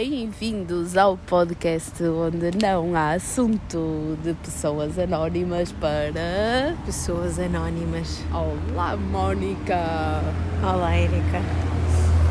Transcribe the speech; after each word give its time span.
Bem-vindos 0.00 0.96
ao 0.96 1.16
podcast 1.16 2.00
onde 2.04 2.56
não 2.62 2.94
há 2.94 3.14
assunto 3.14 4.16
de 4.22 4.32
pessoas 4.34 4.96
anónimas 4.96 5.72
para. 5.72 6.76
Pessoas 6.86 7.36
anónimas. 7.36 8.20
Olá, 8.32 8.96
Mónica! 8.96 10.22
Olá, 10.62 10.96
Erika. 10.96 11.42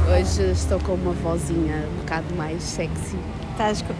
Hoje 0.09 0.49
estou 0.53 0.79
com 0.79 0.93
uma 0.93 1.11
vozinha 1.11 1.85
um 1.91 1.97
bocado 1.97 2.33
mais 2.37 2.63
sexy. 2.63 3.17
Estás 3.51 3.81
com 3.81 3.93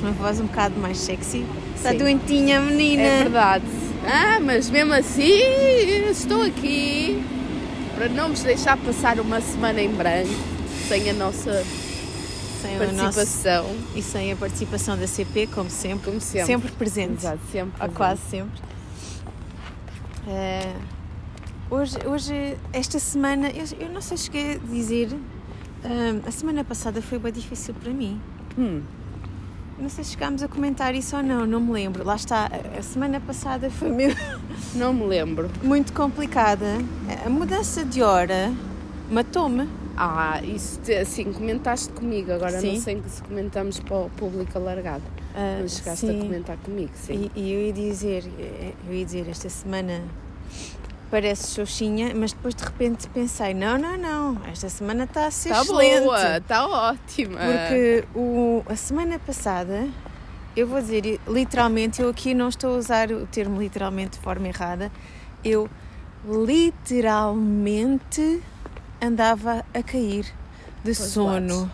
uma 0.00 0.10
voz 0.10 0.40
um 0.40 0.46
bocado 0.46 0.74
mais 0.80 0.98
sexy? 0.98 1.46
Está 1.76 1.92
Sim. 1.92 1.98
doentinha, 1.98 2.58
menina. 2.58 3.02
É 3.04 3.18
verdade. 3.22 3.66
Ah, 4.04 4.40
mas 4.40 4.68
mesmo 4.68 4.92
assim 4.92 5.42
estou 6.10 6.42
aqui 6.42 7.22
para 7.94 8.08
não 8.08 8.30
nos 8.30 8.42
deixar 8.42 8.76
passar 8.76 9.20
uma 9.20 9.40
semana 9.40 9.80
em 9.80 9.94
branco 9.94 10.34
sem 10.88 11.08
a 11.08 11.12
nossa 11.12 11.64
Sem 12.66 12.78
nosso- 12.92 12.96
participação. 13.16 13.66
E 13.94 14.02
sem 14.02 14.32
a 14.32 14.36
participação 14.36 14.96
da 14.98 15.06
CP, 15.06 15.46
como 15.48 15.70
sempre. 15.70 16.04
Como 16.06 16.20
sempre. 16.20 16.46
Sempre 16.46 16.72
presente. 16.72 17.12
Exato, 17.24 17.40
sempre. 17.50 17.82
Ou 17.82 17.88
quase 17.90 18.20
sempre. 18.30 18.60
Eh, 20.28 20.72
hoje, 21.70 21.96
hoje, 22.06 22.56
esta 22.72 22.98
semana, 22.98 23.48
eu, 23.50 23.64
eu 23.78 23.88
não 23.92 24.00
sei 24.00 24.16
se 24.16 24.24
cheguei 24.24 24.54
a 24.54 24.58
dizer, 24.58 25.08
ah, 25.84 26.28
a 26.28 26.30
semana 26.30 26.64
passada 26.64 27.00
foi 27.00 27.18
bem 27.18 27.32
difícil 27.32 27.74
para 27.74 27.92
mim. 27.92 28.20
Hum, 28.58 28.82
Não 29.78 29.90
sei 29.90 30.02
se 30.04 30.12
chegámos 30.12 30.42
a 30.42 30.48
comentar 30.48 30.94
isso 30.94 31.14
ou 31.16 31.22
não, 31.22 31.44
não 31.46 31.60
me 31.60 31.70
lembro. 31.72 32.02
Lá 32.02 32.16
está, 32.16 32.46
a- 32.78 32.82
semana 32.82 33.20
passada 33.20 33.68
foi 33.70 33.90
mesmo 33.90 34.18
não 34.74 34.92
me 34.92 35.04
lembro. 35.04 35.50
muito 35.62 35.92
complicada. 35.92 36.64
A 37.24 37.28
mudança 37.28 37.84
de 37.84 38.02
hora 38.02 38.50
matou-me. 39.10 39.68
Ah, 39.96 40.40
isso 40.44 40.78
te- 40.80 40.94
assim, 40.94 41.32
comentaste 41.32 41.88
comigo, 41.90 42.32
agora 42.32 42.60
Sim. 42.60 42.74
não 42.74 42.80
sei 42.82 43.02
se 43.08 43.22
comentamos 43.22 43.80
para 43.80 43.96
o 43.96 44.10
público 44.10 44.56
alargado. 44.58 45.02
Ah, 45.34 45.58
Mas 45.62 45.76
chegaste 45.78 46.06
sim. 46.06 46.18
a 46.18 46.22
comentar 46.22 46.56
comigo, 46.58 46.90
sim. 46.94 47.30
E, 47.34 47.40
e 47.40 47.52
eu 47.52 47.60
ia 47.66 47.72
dizer, 47.72 48.24
eu 48.86 48.94
ia 48.94 49.04
dizer, 49.04 49.28
esta 49.28 49.48
semana 49.48 50.02
parece 51.10 51.54
xoxinha, 51.54 52.12
mas 52.14 52.32
depois 52.32 52.54
de 52.54 52.64
repente 52.64 53.08
pensei, 53.08 53.54
não, 53.54 53.78
não, 53.78 53.96
não, 53.96 54.38
esta 54.50 54.68
semana 54.68 55.04
está 55.04 55.26
a 55.26 55.30
ser 55.30 55.50
Está 55.50 55.62
excelente. 55.62 56.02
boa, 56.02 56.36
está 56.38 56.66
ótima. 56.66 57.38
Porque 57.40 58.04
o, 58.14 58.62
a 58.66 58.76
semana 58.76 59.18
passada, 59.18 59.88
eu 60.54 60.66
vou 60.66 60.80
dizer 60.80 61.20
literalmente, 61.26 62.02
eu 62.02 62.08
aqui 62.10 62.34
não 62.34 62.48
estou 62.48 62.74
a 62.74 62.78
usar 62.78 63.10
o 63.12 63.26
termo 63.26 63.60
literalmente 63.60 64.18
de 64.18 64.24
forma 64.24 64.48
errada, 64.48 64.90
eu 65.42 65.70
literalmente 66.28 68.42
andava 69.00 69.64
a 69.74 69.82
cair 69.82 70.24
de 70.24 70.94
Pois 70.94 70.98
sono. 70.98 71.70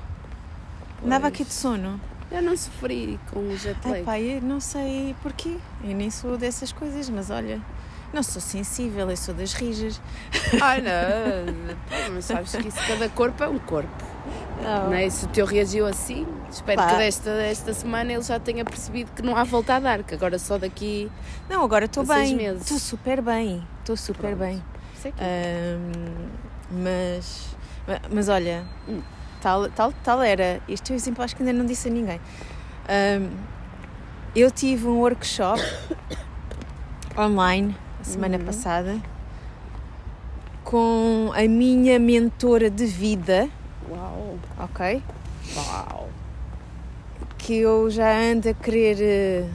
Andava 1.04 1.26
aqui 1.28 1.44
de 1.44 1.52
sono. 1.52 2.00
Eu 2.30 2.40
não 2.42 2.56
sofri 2.56 3.18
com 3.30 3.40
o 3.40 3.56
jet 3.56 3.76
lag. 3.84 3.98
Ai 3.98 4.02
pai, 4.04 4.36
eu 4.38 4.42
não 4.42 4.60
sei 4.60 5.14
porquê. 5.22 5.56
Eu 5.84 5.94
nem 5.94 6.10
sou 6.10 6.38
dessas 6.38 6.72
coisas, 6.72 7.08
mas 7.10 7.28
olha, 7.28 7.60
não 8.12 8.22
sou 8.22 8.40
sensível, 8.40 9.10
eu 9.10 9.16
sou 9.16 9.34
das 9.34 9.52
rijas. 9.52 10.00
Ai, 10.62 10.80
não, 10.80 12.12
mas 12.14 12.24
sabes 12.24 12.52
que 12.54 12.68
isso, 12.68 12.78
cada 12.86 13.08
corpo 13.10 13.42
é 13.44 13.48
um 13.48 13.58
corpo. 13.58 13.90
Não 14.62 14.92
é? 14.94 15.06
E 15.06 15.10
se 15.10 15.24
o 15.24 15.28
teu 15.28 15.44
reagiu 15.44 15.86
assim, 15.86 16.26
espero 16.50 16.80
Pá. 16.80 16.90
que 16.90 16.96
desta, 16.96 17.34
desta 17.36 17.74
semana 17.74 18.12
ele 18.12 18.22
já 18.22 18.38
tenha 18.38 18.64
percebido 18.64 19.10
que 19.12 19.20
não 19.20 19.36
há 19.36 19.42
volta 19.44 19.74
a 19.74 19.80
dar, 19.80 20.02
que 20.04 20.14
agora 20.14 20.38
só 20.38 20.56
daqui. 20.56 21.10
Não, 21.50 21.62
agora 21.64 21.84
estou 21.86 22.06
bem. 22.06 22.40
Estou 22.56 22.78
super 22.78 23.20
bem. 23.20 23.66
Estou 23.80 23.96
super 23.96 24.20
Pronto. 24.36 24.36
bem. 24.38 24.62
Sei 25.02 25.10
que- 25.12 25.20
Ahm, 25.20 26.28
mas, 26.72 27.54
mas 28.12 28.28
olha, 28.28 28.64
tal, 29.40 29.68
tal, 29.70 29.92
tal 30.04 30.22
era. 30.22 30.60
Este 30.68 30.92
é 30.92 30.94
o 30.94 30.96
exemplo, 30.96 31.22
acho 31.22 31.36
que 31.36 31.42
ainda 31.42 31.52
não 31.52 31.66
disse 31.66 31.88
a 31.88 31.90
ninguém. 31.90 32.20
Ahm, 32.88 33.30
eu 34.34 34.50
tive 34.50 34.86
um 34.88 34.98
workshop 35.00 35.60
online 37.18 37.76
a 38.00 38.04
semana 38.04 38.38
Uhum. 38.38 38.44
passada 38.44 38.98
com 40.64 41.30
a 41.34 41.42
minha 41.48 41.98
mentora 41.98 42.70
de 42.70 42.86
vida, 42.86 43.48
Uau, 43.90 44.38
ok? 44.58 45.02
uau. 45.56 46.08
que 47.36 47.56
eu 47.58 47.90
já 47.90 48.10
ando 48.16 48.48
a 48.48 48.54
querer 48.54 48.96
eh, 49.00 49.48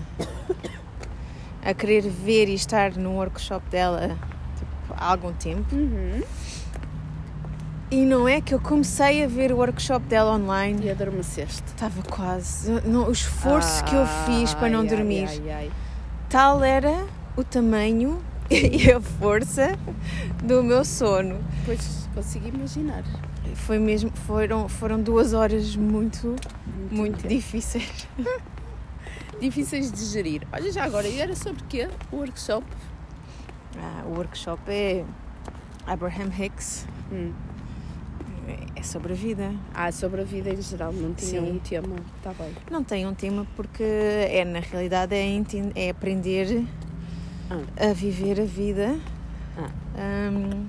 a 1.66 1.74
querer 1.74 2.02
ver 2.08 2.50
e 2.50 2.54
estar 2.54 2.94
num 2.96 3.16
workshop 3.16 3.68
dela 3.70 4.10
tipo, 4.60 4.94
há 4.96 5.10
algum 5.12 5.34
tempo 5.34 5.74
Uhum. 5.76 6.22
E 7.90 8.06
não 8.06 8.28
é 8.28 8.42
que 8.42 8.54
eu 8.54 8.60
comecei 8.60 9.24
a 9.24 9.28
ver 9.28 9.52
o 9.52 9.58
workshop 9.58 10.06
dela 10.08 10.38
E 10.38 10.42
online 10.42 10.90
adormeceste. 10.90 11.64
estava 11.68 12.02
quase 12.04 12.70
não, 12.86 13.08
o 13.08 13.12
esforço 13.12 13.84
que 13.86 13.96
eu 13.96 14.06
fiz 14.26 14.54
para 14.54 14.70
não 14.70 14.82
Ai, 14.82 14.88
dormir 14.88 15.28
ai, 15.30 15.52
ai. 15.52 15.72
tal 16.30 16.64
era 16.64 17.06
o 17.36 17.44
tamanho 17.44 18.22
e 18.52 18.92
a 18.92 19.00
força 19.00 19.78
do 20.44 20.64
meu 20.64 20.84
sono 20.84 21.40
Pois 21.66 22.08
consigo 22.14 22.48
imaginar. 22.48 23.04
foi 23.56 23.80
mesmo 23.80 24.12
foram 24.26 24.68
foram 24.68 25.02
duas 25.02 25.34
horas 25.34 25.76
muito 25.76 26.36
muito 26.92 27.18
tempo. 27.18 27.28
difíceis 27.30 28.08
difíceis 29.40 29.92
de 29.92 30.04
gerir. 30.06 30.42
Olha, 30.52 30.72
já 30.72 30.84
agora, 30.84 31.08
e 31.08 31.20
era 31.22 31.36
sobre 31.36 31.64
quê? 31.70 31.88
O 32.12 32.16
workshop? 32.18 32.66
Ah, 33.78 34.02
o 34.08 34.16
workshop 34.18 34.62
é 34.68 35.06
Abraham 35.86 36.32
Hicks 36.40 36.88
Hum. 37.12 37.32
É 38.76 38.84
sobre 38.84 39.14
a 39.14 39.16
vida 39.16 39.52
Ah, 39.74 39.92
sobre 39.92 40.22
a 40.22 40.24
vida 40.24 40.50
em 40.50 40.62
geral, 40.62 40.92
não 40.94 41.14
tinha 41.14 41.42
Sim. 41.42 41.52
um 41.52 41.60
tema. 41.60 41.96
Está 42.18 42.34
bem. 42.34 42.54
Não 42.72 42.84
tem 42.84 43.06
um 43.08 43.14
tema 43.14 43.46
porque 43.56 43.84
é 43.84 44.44
na 44.46 44.60
realidade 44.60 45.16
é, 45.16 45.28
é 45.76 45.90
aprender 45.90 46.66
a 47.80 47.94
viver 47.94 48.42
a 48.42 48.46
vida 48.46 48.98
Ah. 49.58 49.70
hum, 50.32 50.68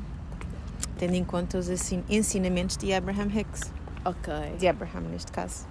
tendo 0.97 1.15
em 1.15 1.25
conta 1.25 1.59
os 1.59 1.69
assim, 1.69 2.03
ensinamentos 2.09 2.77
de 2.77 2.93
Abraham 2.93 3.29
Hicks, 3.35 3.73
Ok, 4.05 4.33
de 4.59 4.67
Abraham 4.69 5.01
neste 5.11 5.31
caso, 5.33 5.67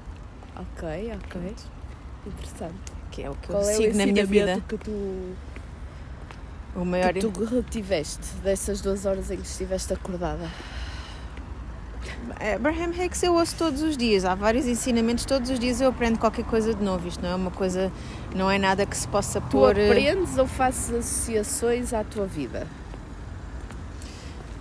ok, 0.55 1.11
ok. 1.15 1.55
Interessante. 2.25 2.73
que 3.11 3.23
é 3.23 3.29
o 3.29 3.35
que 3.35 3.47
Qual 3.47 3.61
eu 3.63 3.69
é 3.69 3.73
o 3.73 3.77
sigo 3.77 3.97
na 3.97 4.05
minha 4.05 4.25
vida. 4.25 4.61
que 4.67 4.77
tu, 4.77 5.35
O 6.75 6.85
maior 6.85 7.11
que 7.13 7.21
tu 7.21 7.29
retiveste 7.45 8.35
dessas 8.43 8.81
duas 8.81 9.05
horas 9.05 9.31
em 9.31 9.37
que 9.37 9.47
estiveste 9.47 9.93
acordada? 9.93 10.47
Abraham 12.55 12.91
Hicks 12.91 13.23
eu 13.23 13.33
ouço 13.33 13.55
todos 13.57 13.81
os 13.81 13.97
dias, 13.97 14.25
há 14.25 14.35
vários 14.35 14.65
ensinamentos, 14.67 15.25
todos 15.25 15.49
os 15.49 15.59
dias 15.59 15.79
eu 15.81 15.89
aprendo 15.89 16.17
qualquer 16.19 16.45
coisa 16.45 16.73
de 16.73 16.83
novo. 16.83 17.07
Isto 17.07 17.23
não 17.23 17.29
é 17.29 17.35
uma 17.35 17.51
coisa, 17.51 17.91
não 18.35 18.49
é 18.49 18.57
nada 18.57 18.85
que 18.85 18.95
se 18.97 19.07
possa 19.07 19.39
Tu 19.41 19.47
pôr. 19.47 19.77
eh, 19.77 19.89
aprendes 19.89 20.37
ou 20.37 20.47
fazes 20.47 20.89
associações 20.93 21.93
à 21.93 22.03
tua 22.03 22.25
vida? 22.25 22.67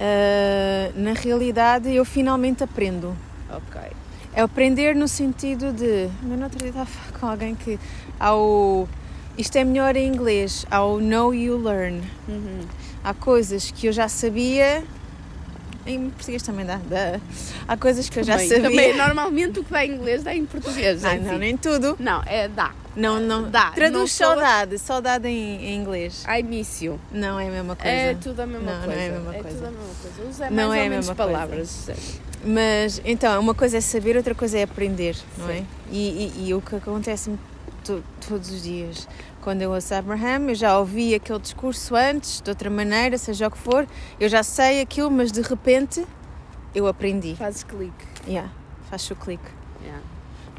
ah, 0.01 0.93
na 0.95 1.13
realidade, 1.13 1.93
eu 1.95 2.05
finalmente 2.05 2.63
aprendo. 2.63 3.17
Ok. 3.51 3.81
É 4.35 4.43
aprender 4.43 4.95
no 4.95 5.09
sentido 5.09 5.73
de. 5.73 6.11
Eu 6.23 6.37
não 6.37 6.45
outro 6.45 6.59
dia 6.59 6.69
estava 6.69 6.83
a 6.85 6.87
falar 6.87 7.19
com 7.19 7.27
alguém 7.27 7.55
que. 7.55 7.79
Isto 9.39 9.57
é 9.57 9.65
melhor 9.65 9.97
em 9.97 10.09
inglês, 10.09 10.65
há 10.71 10.83
o 10.83 10.99
know 10.99 11.35
you 11.35 11.59
learn. 11.59 12.03
Uhum. 12.27 12.61
Há 13.05 13.13
coisas 13.13 13.71
que 13.71 13.87
eu 13.87 13.93
já 13.93 14.09
sabia. 14.09 14.83
Em 15.87 16.11
português 16.11 16.43
também 16.43 16.67
dá. 16.67 16.77
dá. 16.89 17.21
Há 17.69 17.77
coisas 17.77 18.09
que 18.09 18.19
eu 18.19 18.25
já 18.25 18.35
Também- 18.35 18.49
sabia. 18.49 18.63
Também, 18.71 18.97
normalmente 18.97 19.61
o 19.61 19.65
que 19.65 19.73
dá 19.73 19.85
em 19.85 19.93
inglês 19.93 20.23
dá 20.25 20.35
em 20.35 20.45
português. 20.45 21.05
Ah, 21.05 21.15
enfim. 21.15 21.25
não, 21.27 21.39
nem 21.39 21.57
tudo. 21.57 21.97
Não, 21.99 22.23
é 22.27 22.49
dá. 22.49 22.73
Não, 22.97 23.21
não. 23.21 23.51
Dá, 23.51 23.71
Traduz 23.73 23.93
não 24.01 24.07
sou- 24.07 24.27
saudade. 24.29 24.79
Saudade 24.79 25.29
em, 25.29 25.65
em 25.67 25.77
inglês. 25.77 26.25
I 26.27 26.43
miss 26.43 26.81
you. 26.83 26.99
Não 27.13 27.39
é 27.39 27.47
a 27.49 27.51
mesma 27.51 27.77
coisa. 27.77 27.91
É 27.97 28.15
tudo 28.15 28.41
a 28.41 28.47
mesma 28.47 28.71
Não, 28.73 28.79
não 28.81 28.87
coisa. 28.87 29.01
é 29.01 29.09
a 29.09 29.13
mesma 29.13 29.37
É 29.37 29.43
coisa. 29.43 29.57
tudo 29.59 29.67
a 29.67 29.71
mesma 29.71 29.95
coisa. 30.03 30.29
Usa 30.31 30.51
Não 30.51 30.69
mais 30.69 30.81
é 30.81 30.85
ou 30.85 30.91
menos 30.91 31.11
palavras. 31.11 31.91
Mas 32.45 33.01
então, 33.05 33.41
uma 33.41 33.55
coisa 33.55 33.79
é 33.79 33.81
saber, 33.81 34.17
outra 34.17 34.35
coisa 34.35 34.59
é 34.59 34.63
aprender, 34.63 35.17
não 35.39 35.51
é? 35.51 35.63
E, 35.91 36.33
e- 36.37 36.49
e 36.49 36.55
o 36.55 36.61
que 36.61 36.77
acontece 36.77 37.31
to- 37.85 38.03
todos 38.29 38.51
os 38.51 38.63
dias, 38.63 39.09
quando 39.47 39.63
eu 39.63 39.71
ouço 39.71 39.95
Abraham, 39.95 40.49
eu 40.49 40.57
já 40.57 40.77
ouvi 40.77 41.15
aquele 41.15 41.39
discurso 41.39 41.95
antes, 41.95 42.41
de 42.41 42.51
outra 42.51 42.69
maneira, 42.69 43.17
seja 43.17 43.47
o 43.47 43.51
que 43.53 43.57
for, 43.57 43.87
eu 44.19 44.29
já 44.29 44.43
sei 44.43 44.81
aquilo, 44.81 45.09
mas 45.09 45.31
de 45.31 45.41
repente 45.41 46.05
eu 46.75 46.89
aprendi. 46.89 47.37
Fazes 47.37 47.63
clique. 47.63 48.05
Yeah, 48.27 48.51
faz 48.91 49.09
o 49.09 49.15
clique. 49.15 49.45
Yeah. 49.85 50.03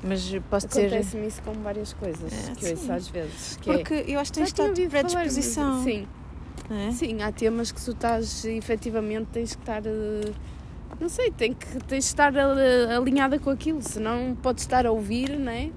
Mas 0.02 0.32
posso 0.50 0.70
dizer. 0.70 0.86
Acontece-me 0.86 1.28
isso 1.28 1.42
com 1.42 1.52
várias 1.56 1.92
coisas 1.92 2.32
É, 2.32 2.56
que 2.56 2.64
eu 2.66 2.72
ouço 2.72 2.84
sim. 2.86 2.92
às 2.94 3.08
vezes. 3.10 3.58
Que 3.62 3.70
é- 3.72 3.74
Porque 3.74 4.06
eu 4.08 4.20
acho 4.22 4.32
que 4.32 4.40
tens 4.40 4.48
estado 4.48 4.90
predisposição. 4.90 5.84
Sim, 5.84 6.08
é? 6.72 6.92
sim, 6.94 7.22
há 7.22 7.30
temas 7.30 7.74
que 7.74 7.82
tu 7.84 7.92
estás, 7.92 8.46
efetivamente, 8.46 9.28
tens 9.34 9.54
que 9.54 9.62
estar. 9.64 9.82
eh, 9.86 10.32
Não 10.98 11.10
sei, 11.10 11.30
tem 11.30 11.54
que, 11.54 11.68
tens 11.84 12.06
de 12.06 12.10
estar 12.10 12.34
eh, 12.34 12.96
alinhada 12.96 13.38
com 13.38 13.50
aquilo, 13.50 13.82
senão 13.84 14.34
podes 14.42 14.64
estar 14.64 14.86
a 14.86 14.92
ouvir, 14.92 15.38
não 15.38 15.52
é? 15.52 15.72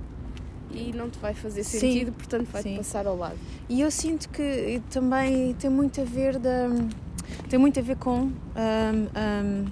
E 0.72 0.92
não 0.92 1.10
te 1.10 1.18
vai 1.18 1.34
fazer 1.34 1.64
Sim. 1.64 1.80
sentido, 1.80 2.12
portanto 2.12 2.48
vai-te 2.52 2.68
Sim. 2.68 2.76
passar 2.76 3.06
ao 3.06 3.16
lado. 3.16 3.36
E 3.68 3.80
eu 3.80 3.90
sinto 3.90 4.28
que 4.28 4.80
também 4.90 5.54
tem 5.54 5.70
muito 5.70 6.00
a 6.00 6.04
ver 6.04 6.38
da 6.38 6.68
tem 7.48 7.58
muito 7.58 7.78
a 7.78 7.82
ver 7.82 7.96
com 7.96 8.22
hum, 8.22 8.32
hum, 8.56 9.64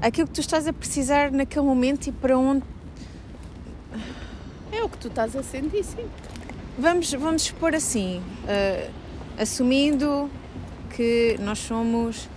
aquilo 0.00 0.26
que 0.26 0.34
tu 0.34 0.40
estás 0.40 0.66
a 0.66 0.72
precisar 0.72 1.30
naquele 1.30 1.64
momento 1.64 2.06
e 2.06 2.12
para 2.12 2.38
onde 2.38 2.62
o 4.84 4.88
que 4.88 4.98
tu 4.98 5.08
estás 5.08 5.34
a 5.34 5.42
sentir, 5.42 5.82
sim. 5.82 6.06
Vamos, 6.78 7.10
vamos 7.12 7.42
expor 7.42 7.74
assim, 7.74 8.18
uh, 8.18 8.90
assumindo 9.38 10.30
que 10.94 11.36
nós 11.40 11.58
somos, 11.58 12.28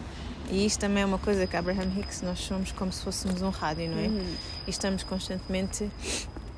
e 0.49 0.65
isto 0.65 0.79
também 0.79 1.03
é 1.03 1.05
uma 1.05 1.17
coisa 1.17 1.45
que 1.45 1.55
Abraham 1.55 1.91
Hicks, 1.97 2.21
nós 2.21 2.39
somos 2.39 2.71
como 2.71 2.91
se 2.91 3.03
fôssemos 3.03 3.41
um 3.41 3.49
rádio, 3.49 3.89
não 3.89 3.97
é? 3.97 4.07
Uhum. 4.07 4.35
E 4.65 4.69
estamos 4.69 5.03
constantemente 5.03 5.89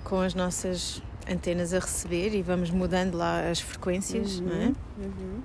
com 0.10 0.22
as 0.22 0.34
nossas 0.34 1.04
antenas 1.30 1.72
a 1.72 1.80
receber 1.80 2.34
e 2.34 2.42
vamos 2.42 2.72
mudando 2.72 3.16
lá 3.16 3.48
as 3.48 3.60
frequências, 3.62 4.40
não 4.40 4.56
é? 4.56 4.66
Uhum. 4.98 5.42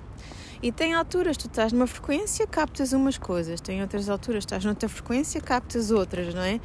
E 0.63 0.71
tem 0.71 0.95
alturas, 0.95 1.37
tu 1.37 1.45
estás 1.45 1.71
numa 1.71 1.85
frequência, 1.85 2.47
captas 2.47 2.91
umas 2.91 3.19
coisas, 3.19 3.61
tem 3.61 3.83
outras 3.83 4.09
alturas, 4.09 4.41
estás 4.41 4.65
noutra 4.65 4.89
frequência, 4.89 5.39
captas 5.39 5.91
outras, 5.91 6.33
não 6.33 6.41
é? 6.41 6.59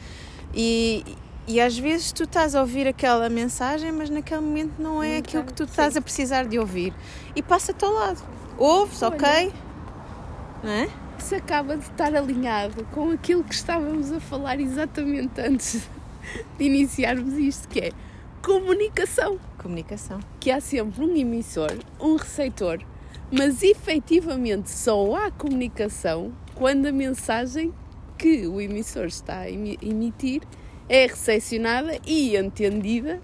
E, 0.54 1.04
e 1.46 1.60
às 1.60 1.78
vezes 1.78 2.10
tu 2.10 2.22
estás 2.22 2.54
a 2.54 2.62
ouvir 2.62 2.86
aquela 2.86 3.28
mensagem, 3.28 3.92
mas 3.92 4.08
naquele 4.08 4.40
momento 4.40 4.80
não 4.80 5.02
é 5.02 5.18
aquilo 5.18 5.44
que 5.44 5.52
tu 5.52 5.64
estás 5.64 5.92
sim. 5.92 5.98
a 5.98 6.02
precisar 6.02 6.44
de 6.44 6.58
ouvir. 6.58 6.94
E 7.36 7.42
passa-te 7.42 7.84
ao 7.84 7.92
lado. 7.92 8.22
Ouves, 8.56 9.02
Olha. 9.02 9.14
ok? 9.14 9.52
Não 10.62 10.70
é? 10.70 10.88
Isso 11.18 11.34
acaba 11.34 11.76
de 11.76 11.84
estar 11.84 12.14
alinhado 12.14 12.82
com 12.92 13.10
aquilo 13.10 13.44
que 13.44 13.52
estávamos 13.52 14.10
a 14.10 14.20
falar 14.20 14.58
exatamente 14.58 15.38
antes 15.38 15.86
de 16.58 16.64
iniciarmos 16.64 17.34
isto, 17.34 17.68
que 17.68 17.80
é 17.80 17.90
comunicação. 18.42 19.38
Comunicação. 19.58 20.20
Que 20.38 20.50
há 20.50 20.60
sempre 20.60 21.04
um 21.04 21.14
emissor, 21.16 21.72
um 22.00 22.16
receptor, 22.16 22.78
mas 23.30 23.62
efetivamente 23.62 24.70
só 24.70 25.14
há 25.16 25.30
comunicação 25.30 26.32
quando 26.54 26.86
a 26.86 26.92
mensagem 26.92 27.72
que 28.18 28.46
o 28.46 28.60
emissor 28.60 29.06
está 29.06 29.40
a 29.40 29.50
emi- 29.50 29.78
emitir 29.80 30.42
é 30.88 31.06
recepcionada 31.06 31.98
e 32.06 32.36
entendida 32.36 33.20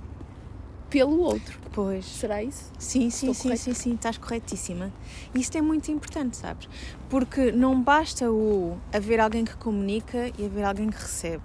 pelo 0.89 1.19
outro. 1.21 1.59
Pois. 1.73 2.05
Será 2.07 2.43
isso? 2.43 2.71
Sim, 2.79 3.11
sim, 3.11 3.27
Estou 3.31 3.35
sim, 3.35 3.43
correta? 3.43 3.63
sim, 3.63 3.75
sim, 3.75 3.95
estás 3.95 4.17
corretíssima. 4.17 4.93
Isto 5.35 5.59
é 5.59 5.61
muito 5.63 5.91
importante, 5.91 6.37
sabes? 6.37 6.69
Porque 7.11 7.51
não 7.53 7.83
basta 7.83 8.31
o 8.31 8.79
haver 8.93 9.21
alguém 9.21 9.45
que 9.45 9.57
comunica 9.57 10.31
e 10.39 10.47
haver 10.47 10.65
alguém 10.65 10.89
que 10.89 10.97
recebe. 11.03 11.43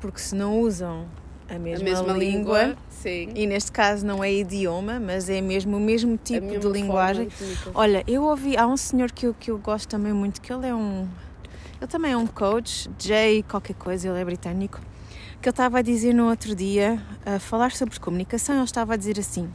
Porque 0.00 0.18
se 0.18 0.34
não 0.34 0.60
usam 0.60 1.06
a 1.48 1.58
mesma, 1.58 1.86
a 1.86 1.90
mesma 1.90 2.12
língua, 2.12 2.62
língua, 2.62 2.76
e 3.34 3.46
neste 3.46 3.72
caso 3.72 4.06
não 4.06 4.22
é 4.22 4.32
idioma, 4.32 5.00
mas 5.00 5.28
é 5.28 5.40
mesmo 5.40 5.76
o 5.76 5.80
mesmo 5.80 6.16
tipo 6.16 6.58
de 6.58 6.68
linguagem. 6.68 7.28
Olha, 7.74 8.04
eu 8.06 8.22
ouvi, 8.22 8.56
há 8.56 8.66
um 8.66 8.76
senhor 8.76 9.10
que 9.10 9.26
eu, 9.26 9.34
que 9.34 9.50
eu 9.50 9.58
gosto 9.58 9.88
também 9.88 10.12
muito, 10.12 10.40
que 10.40 10.52
ele 10.52 10.66
é 10.66 10.74
um. 10.74 11.08
Ele 11.80 11.86
também 11.88 12.12
é 12.12 12.16
um 12.16 12.26
coach, 12.26 12.90
Jay 12.98 13.42
qualquer 13.42 13.74
coisa, 13.74 14.08
ele 14.08 14.20
é 14.20 14.24
britânico, 14.24 14.80
que 15.40 15.48
ele 15.48 15.52
estava 15.52 15.78
a 15.78 15.82
dizer 15.82 16.12
no 16.12 16.28
outro 16.28 16.54
dia, 16.54 17.02
a 17.24 17.38
falar 17.38 17.72
sobre 17.72 17.98
comunicação, 17.98 18.56
ele 18.56 18.64
estava 18.64 18.94
a 18.94 18.96
dizer 18.96 19.18
assim. 19.18 19.48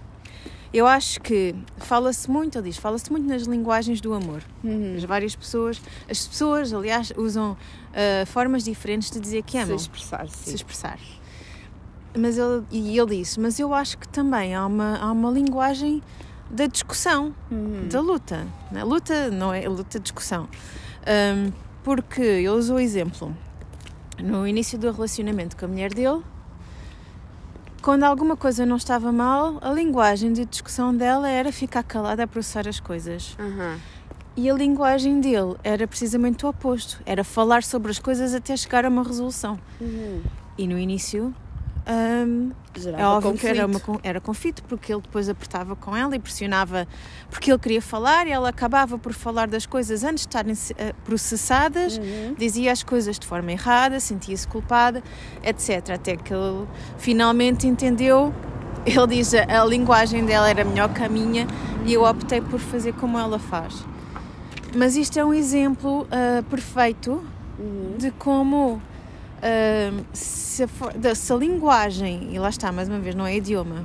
Eu 0.76 0.86
acho 0.86 1.22
que 1.22 1.56
fala-se 1.78 2.30
muito, 2.30 2.58
ele 2.58 2.68
diz, 2.68 2.76
fala-se 2.78 3.10
muito 3.10 3.26
nas 3.26 3.44
linguagens 3.44 4.02
do 4.02 4.14
amor. 4.14 4.42
Uhum. 4.62 4.96
As 4.98 5.04
várias 5.06 5.34
pessoas, 5.34 5.82
as 6.10 6.28
pessoas, 6.28 6.74
aliás, 6.74 7.14
usam 7.16 7.56
ah, 7.94 8.26
formas 8.26 8.62
diferentes 8.66 9.10
de 9.10 9.20
dizer 9.22 9.42
que 9.44 9.54
Se 9.54 9.58
amam 9.60 9.76
expressar, 9.78 10.28
se 10.28 10.50
sim. 10.50 10.56
expressar. 10.56 11.00
Mas 12.18 12.38
ele, 12.38 12.64
e 12.72 13.00
ele 13.00 13.18
disse, 13.20 13.40
mas 13.40 13.58
eu 13.58 13.74
acho 13.74 13.98
que 13.98 14.08
também 14.10 14.54
há 14.54 14.66
uma, 14.66 14.98
há 14.98 15.12
uma 15.14 15.32
linguagem 15.32 16.04
da 16.52 16.66
discussão, 16.68 17.34
Uhum. 17.50 17.88
da 17.90 18.02
luta. 18.02 18.46
Né? 18.70 18.84
Luta 18.84 19.30
não 19.32 19.54
é 19.54 19.68
luta, 19.70 19.98
discussão. 19.98 20.50
Ahm, 21.08 21.52
porque 21.86 22.22
ele 22.22 22.50
usou 22.50 22.76
o 22.76 22.80
exemplo 22.80 23.34
no 24.22 24.46
início 24.46 24.78
do 24.78 24.92
relacionamento 24.92 25.56
com 25.56 25.66
a 25.66 25.68
mulher 25.70 25.94
dele, 25.94 26.22
quando 27.86 28.04
alguma 28.04 28.36
coisa 28.36 28.66
não 28.66 28.78
estava 28.78 29.12
mal, 29.12 29.60
a 29.62 29.72
linguagem 29.72 30.34
de 30.34 30.44
discussão 30.44 30.92
dela 30.92 31.30
era 31.30 31.52
ficar 31.52 31.84
calada 31.84 32.24
a 32.24 32.28
processar 32.28 32.68
as 32.68 32.80
coisas. 32.80 33.38
Aham. 33.40 33.78
E 34.36 34.50
a 34.50 34.56
linguagem 34.56 35.22
dele 35.22 35.56
era 35.64 35.88
precisamente 35.88 36.48
o 36.48 36.50
oposto, 36.50 37.00
era 37.06 37.24
falar 37.24 37.62
sobre 37.62 37.92
as 37.92 38.00
coisas 38.00 38.34
até 38.34 38.58
chegar 38.58 38.86
a 38.86 38.90
uma 38.90 39.04
resolução. 39.04 39.60
Uhum. 39.80 40.24
E 40.58 40.68
no 40.68 40.80
início 40.80 41.32
Gerava 42.76 43.02
é 43.02 43.06
óbvio 43.08 43.32
que 43.34 43.38
conflito. 43.48 43.58
era, 43.58 43.66
uma, 43.68 43.82
era 44.04 44.20
conflito, 44.22 44.64
porque 44.64 44.92
ele 44.94 45.02
depois 45.02 45.30
apertava 45.30 45.76
com 45.76 45.96
ela 45.96 46.16
e 46.16 46.20
pressionava 46.20 46.88
porque 47.30 47.52
ele 47.52 47.60
queria 47.60 47.82
falar 47.82 48.28
e 48.28 48.32
ela 48.32 48.50
acabava 48.50 48.98
por 48.98 49.14
falar 49.14 49.48
das 49.48 49.66
coisas 49.66 50.04
antes 50.04 50.24
de 50.26 50.28
estarem 50.30 50.54
eh, 50.78 50.94
processadas, 51.06 51.98
Uhum. 51.98 52.34
dizia 52.38 52.72
as 52.72 52.84
coisas 52.84 53.18
de 53.20 53.26
forma 53.28 53.52
errada, 53.52 54.00
sentia-se 54.00 54.48
culpada, 54.48 55.02
etc. 55.44 55.92
Até 55.94 56.16
que 56.18 56.34
ele 56.34 56.68
finalmente 56.98 57.68
entendeu. 57.68 58.34
Ele 58.86 59.08
diz 59.08 59.34
a, 59.34 59.62
a 59.62 59.66
linguagem 59.66 60.26
dela 60.26 60.50
era 60.50 60.64
melhor 60.64 60.94
que 60.94 61.04
a 61.04 61.10
minha 61.10 61.48
e 61.86 61.94
eu 61.94 62.04
optei 62.04 62.42
por 62.42 62.60
fazer 62.60 62.94
como 62.94 63.18
ela 63.18 63.40
faz. 63.40 63.86
Mas 64.76 64.96
isto 64.96 65.18
é 65.18 65.24
um 65.26 65.34
exemplo 65.34 66.06
ah, 66.12 66.44
perfeito 66.50 67.24
Uhum. 67.58 67.96
de 67.98 68.12
como 68.12 68.82
se, 70.14 70.64
a, 70.64 71.16
se 71.16 71.34
a 71.34 71.36
linguagem, 71.36 72.30
e 72.34 72.40
lá 72.40 72.50
está, 72.50 72.72
mais 72.72 72.88
uma 72.90 73.00
vez, 73.00 73.14
não 73.16 73.26
é 73.26 73.36
idioma, 73.38 73.84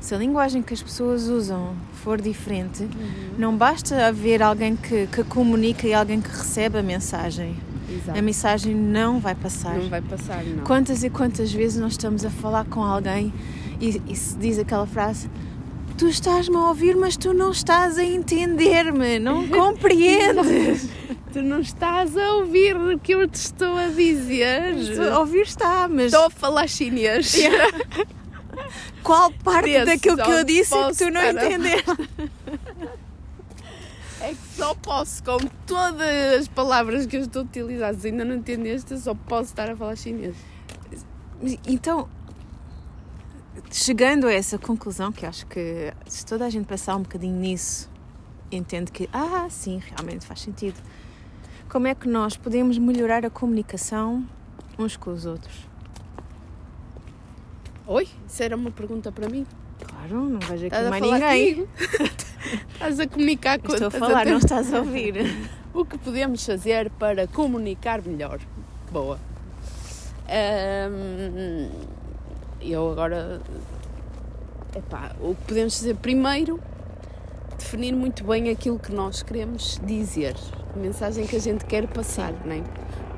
se 0.00 0.14
a 0.14 0.18
linguagem 0.18 0.62
que 0.62 0.74
as 0.74 0.82
pessoas 0.82 1.28
usam 1.28 1.74
for 2.02 2.20
diferente, 2.20 2.82
Uhum. 2.82 2.88
não 3.38 3.56
basta 3.56 4.06
haver 4.06 4.42
alguém 4.42 4.76
que, 4.76 5.06
que 5.06 5.24
comunica 5.24 5.86
e 5.86 5.94
alguém 5.94 6.20
que 6.20 6.28
recebe 6.28 6.78
a 6.78 6.82
mensagem. 6.82 7.56
Exato. 7.90 8.18
A 8.18 8.22
mensagem 8.22 8.74
não 8.74 9.18
vai 9.20 9.34
passar. 9.34 9.76
Não 9.76 9.88
vai 9.88 10.00
passar, 10.02 10.42
não. 10.44 10.64
Quantas 10.64 11.04
e 11.04 11.10
quantas 11.10 11.52
vezes 11.52 11.80
nós 11.80 11.92
estamos 11.92 12.24
a 12.24 12.30
falar 12.30 12.64
com 12.66 12.82
alguém 12.82 13.32
e, 13.80 14.00
e 14.08 14.16
se 14.16 14.36
diz 14.36 14.58
aquela 14.58 14.86
frase. 14.86 15.28
Tu 15.96 16.08
estás-me 16.08 16.56
a 16.56 16.60
ouvir, 16.68 16.96
mas 16.96 17.16
tu 17.16 17.32
não 17.32 17.52
estás 17.52 17.96
a 17.98 18.04
entender-me, 18.04 19.18
não 19.20 19.46
compreendes. 19.48 20.88
Tu 21.34 21.42
não 21.42 21.58
estás 21.58 22.16
a 22.16 22.32
ouvir 22.34 22.76
o 22.76 22.96
que 22.96 23.12
eu 23.12 23.26
te 23.28 23.34
estou 23.34 23.76
a 23.76 23.88
dizer. 23.88 24.72
A 25.12 25.18
ouvir 25.18 25.40
está, 25.40 25.88
mas 25.88 26.12
Estou 26.12 26.26
a 26.26 26.30
falar 26.30 26.68
chinês. 26.68 27.34
qual 29.02 29.32
parte 29.42 29.64
Desse 29.68 29.84
daquilo 29.84 30.16
que 30.16 30.30
eu 30.30 30.44
disse 30.44 30.72
é 30.72 30.90
que 30.92 30.96
tu 30.96 31.10
não 31.10 31.20
estar 31.20 31.40
a- 31.42 31.46
entendeste? 31.46 31.90
É 34.20 34.28
que 34.28 34.36
só 34.56 34.76
posso, 34.76 35.24
com 35.24 35.38
todas 35.66 36.38
as 36.38 36.46
palavras 36.46 37.04
que 37.04 37.16
eu 37.16 37.22
estou 37.22 37.42
a 37.42 37.44
utilizar, 37.46 37.92
se 37.96 38.06
ainda 38.06 38.24
não 38.24 38.36
entendeste, 38.36 38.92
eu 38.92 38.98
só 39.00 39.12
posso 39.12 39.50
estar 39.50 39.68
a 39.68 39.74
falar 39.76 39.96
chinês. 39.96 40.36
Então, 41.66 42.08
chegando 43.72 44.28
a 44.28 44.32
essa 44.32 44.56
conclusão, 44.56 45.10
que 45.10 45.26
acho 45.26 45.44
que 45.46 45.92
se 46.06 46.24
toda 46.24 46.46
a 46.46 46.48
gente 46.50 46.66
pensar 46.66 46.94
um 46.94 47.02
bocadinho 47.02 47.34
nisso, 47.36 47.90
entende 48.52 48.92
que, 48.92 49.10
ah, 49.12 49.48
sim, 49.50 49.82
realmente 49.96 50.24
faz 50.24 50.40
sentido. 50.40 50.80
Como 51.74 51.88
é 51.88 51.94
que 51.96 52.06
nós 52.08 52.36
podemos 52.36 52.78
melhorar 52.78 53.26
a 53.26 53.30
comunicação 53.30 54.24
uns 54.78 54.96
com 54.96 55.10
os 55.10 55.26
outros? 55.26 55.52
Oi? 57.84 58.06
Isso 58.28 58.44
era 58.44 58.54
uma 58.54 58.70
pergunta 58.70 59.10
para 59.10 59.28
mim? 59.28 59.44
Claro, 59.80 60.20
não 60.30 60.38
vejo 60.38 60.66
aqui 60.68 60.76
a 60.76 60.88
mais 60.88 61.02
ninguém. 61.02 61.66
estás 62.74 63.00
a 63.00 63.08
comunicar 63.08 63.58
com 63.58 63.72
Estou 63.72 63.88
a 63.88 63.90
falar, 63.90 64.22
ter- 64.22 64.30
não 64.30 64.38
estás 64.38 64.72
a 64.72 64.78
ouvir. 64.78 65.14
O 65.74 65.84
que 65.84 65.98
podemos 65.98 66.46
fazer 66.46 66.88
para 66.90 67.26
comunicar 67.26 68.00
melhor? 68.00 68.38
Boa. 68.92 69.18
Ahm, 70.28 71.68
eu 72.60 72.92
agora. 72.92 73.42
Epá, 74.76 75.16
o 75.20 75.34
que 75.34 75.42
podemos 75.48 75.76
fazer 75.76 75.96
primeiro, 75.96 76.60
definir 77.58 77.90
muito 77.92 78.22
bem 78.22 78.48
aquilo 78.50 78.78
que 78.78 78.92
nós 78.92 79.24
queremos 79.24 79.80
dizer, 79.84 80.36
a 80.74 80.78
mensagem 80.78 81.26
que 81.26 81.36
a 81.36 81.40
gente 81.40 81.64
quer 81.64 81.86
passar, 81.86 82.32
não 82.44 82.52
é? 82.52 82.62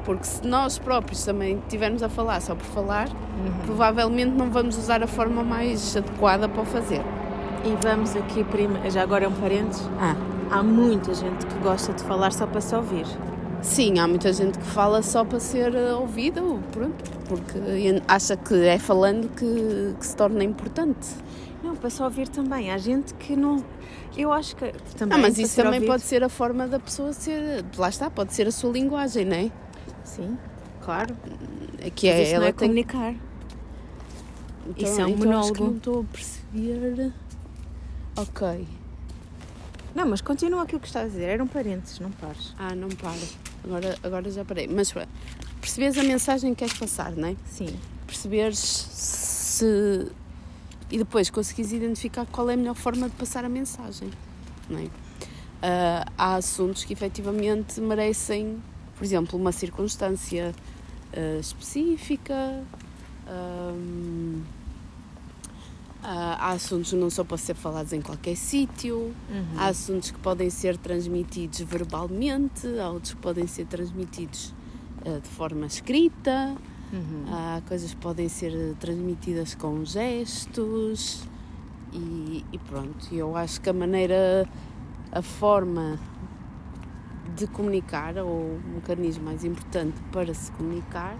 Porque 0.05 0.25
se 0.25 0.47
nós 0.47 0.79
próprios 0.79 1.25
também 1.25 1.59
estivermos 1.59 2.03
a 2.03 2.09
falar 2.09 2.41
só 2.41 2.55
por 2.55 2.65
falar, 2.67 3.09
provavelmente 3.65 4.31
não 4.33 4.51
vamos 4.51 4.77
usar 4.79 5.03
a 5.03 5.07
forma 5.07 5.43
mais 5.43 5.97
adequada 5.97 6.49
para 6.49 6.63
o 6.63 6.65
fazer. 6.65 7.03
E 7.65 7.77
vamos 7.83 8.15
aqui, 8.15 8.45
prima, 8.45 8.89
já 8.89 9.03
agora 9.03 9.25
é 9.25 9.29
um 9.29 9.33
parênteses. 9.33 9.89
Ah. 9.99 10.15
Há 10.49 10.63
muita 10.63 11.13
gente 11.13 11.45
que 11.45 11.59
gosta 11.59 11.93
de 11.93 12.05
falar 12.05 12.33
só 12.33 12.47
para 12.47 12.61
se 12.61 12.73
ouvir. 12.77 13.07
Sim, 13.63 13.99
há 13.99 14.07
muita 14.07 14.33
gente 14.33 14.59
que 14.59 14.65
fala 14.65 15.03
só 15.03 15.25
para 15.25 15.41
ser 15.41 15.75
eh, 15.75 15.93
ouvido, 15.93 16.61
pronto, 16.71 17.05
porque 17.29 18.01
acha 18.07 18.37
que 18.37 18.55
é 18.65 18.79
falando 18.79 19.29
que, 19.35 19.97
que 19.99 20.07
se 20.07 20.15
torna 20.15 20.45
importante. 20.45 21.09
Para 21.81 21.91
se 21.91 22.03
ouvir 22.03 22.29
também. 22.29 22.71
Há 22.71 22.79
gente 22.79 23.15
que 23.15 23.37
não. 23.37 23.65
Eu 24.17 24.33
acho 24.33 24.57
que 24.57 24.73
também. 24.97 25.19
Ah, 25.19 25.21
mas 25.21 25.39
isso 25.39 25.57
também 25.57 25.75
ouvido- 25.75 25.87
pode 25.91 26.03
ser 26.03 26.25
a 26.25 26.29
forma 26.29 26.67
da 26.67 26.79
pessoa 26.81 27.13
ser. 27.13 27.65
Lá 27.77 27.89
está, 27.89 28.11
pode 28.11 28.33
ser 28.35 28.47
a 28.47 28.51
sua 28.51 28.73
linguagem, 28.73 29.25
não 29.25 29.37
é? 29.37 29.51
Sim, 30.05 30.37
claro. 30.83 31.15
É 31.81 31.91
Que 31.91 32.09
é, 32.09 32.31
ela 32.33 32.47
é 32.47 32.53
tem. 32.53 32.69
comunicar. 32.69 33.15
Então, 34.69 34.91
isso 34.91 35.01
é 35.01 35.07
um 35.07 35.09
então 35.11 35.39
acho 35.39 35.53
que 35.53 35.61
monólogo. 35.61 35.65
não 35.65 35.77
estou 35.77 36.01
a 36.01 36.05
perceber. 36.05 37.13
Ok. 38.17 38.67
Não, 39.95 40.07
mas 40.09 40.21
continua 40.21 40.63
aquilo 40.63 40.81
que 40.81 40.87
estás 40.89 41.07
a 41.07 41.09
dizer. 41.09 41.25
Eram 41.29 41.47
parentes, 41.47 42.01
não 42.01 42.11
pares. 42.11 42.55
Ah, 42.59 42.75
não 42.75 42.89
para. 42.89 43.13
Agora, 43.65 43.97
agora 44.03 44.31
já 44.31 44.45
parei. 44.45 44.67
Mas 44.67 44.93
percebes 45.61 45.97
a 45.99 46.03
mensagem 46.03 46.55
que 46.55 46.59
queres 46.65 46.79
passar, 46.79 47.13
não 47.13 47.29
é? 47.29 47.37
Sim. 47.47 47.69
Perceberes 48.07 48.59
se 48.59 50.11
e 50.91 50.99
depois 50.99 51.31
conseguires 51.31 51.73
identificar 51.73 52.27
qual 52.27 52.49
é 52.51 52.55
a 52.55 52.57
melhor 52.57 52.75
forma 52.75 53.09
de 53.09 53.17
passar 53.17 53.45
a 53.45 53.49
mensagem. 53.49 54.11
Não 54.69 54.79
é? 54.79 54.89
Ah, 55.63 56.07
há 56.17 56.35
assuntos 56.37 56.85
que 56.85 56.93
efetivamente 56.93 57.81
merecem, 57.81 58.63
por 58.97 59.05
exemplo, 59.05 59.39
uma 59.39 59.53
circunstância 59.53 60.55
ah, 61.13 61.39
específica. 61.41 62.63
ahm, 63.27 64.43
ah, 66.09 66.37
há 66.39 66.51
assuntos 66.53 66.91
que 66.91 66.97
não 66.97 67.11
são 67.11 67.25
para 67.27 67.37
ser 67.37 67.55
falados 67.55 67.93
em 67.93 68.01
qualquer 68.01 68.37
sítio, 68.37 69.13
há 69.57 69.67
assuntos 69.67 70.13
que 70.13 70.19
podem 70.21 70.49
ser 70.51 70.77
transmitidos 70.77 71.59
verbalmente, 71.63 72.65
há 72.79 72.91
outros 72.91 73.15
que 73.15 73.21
podem 73.21 73.49
ser 73.49 73.67
transmitidos 73.67 74.55
ah, 75.05 75.19
de 75.19 75.29
forma 75.31 75.67
escrita. 75.67 76.55
Uhum. 76.93 77.25
Há 77.29 77.61
coisas 77.67 77.93
que 77.93 78.01
podem 78.01 78.29
ser 78.29 78.75
transmitidas 78.79 79.55
com 79.55 79.85
gestos 79.85 81.27
e, 81.93 82.45
e 82.53 82.59
pronto. 82.59 83.13
Eu 83.13 83.37
acho 83.37 83.61
que 83.61 83.69
a 83.69 83.73
maneira, 83.73 84.49
a 85.11 85.23
forma 85.23 85.99
de 87.35 87.47
comunicar, 87.47 88.17
ou 88.19 88.29
o 88.29 88.63
mecanismo 88.75 89.25
mais 89.25 89.45
importante 89.45 90.01
para 90.13 90.33
se 90.33 90.51
comunicar. 90.53 91.17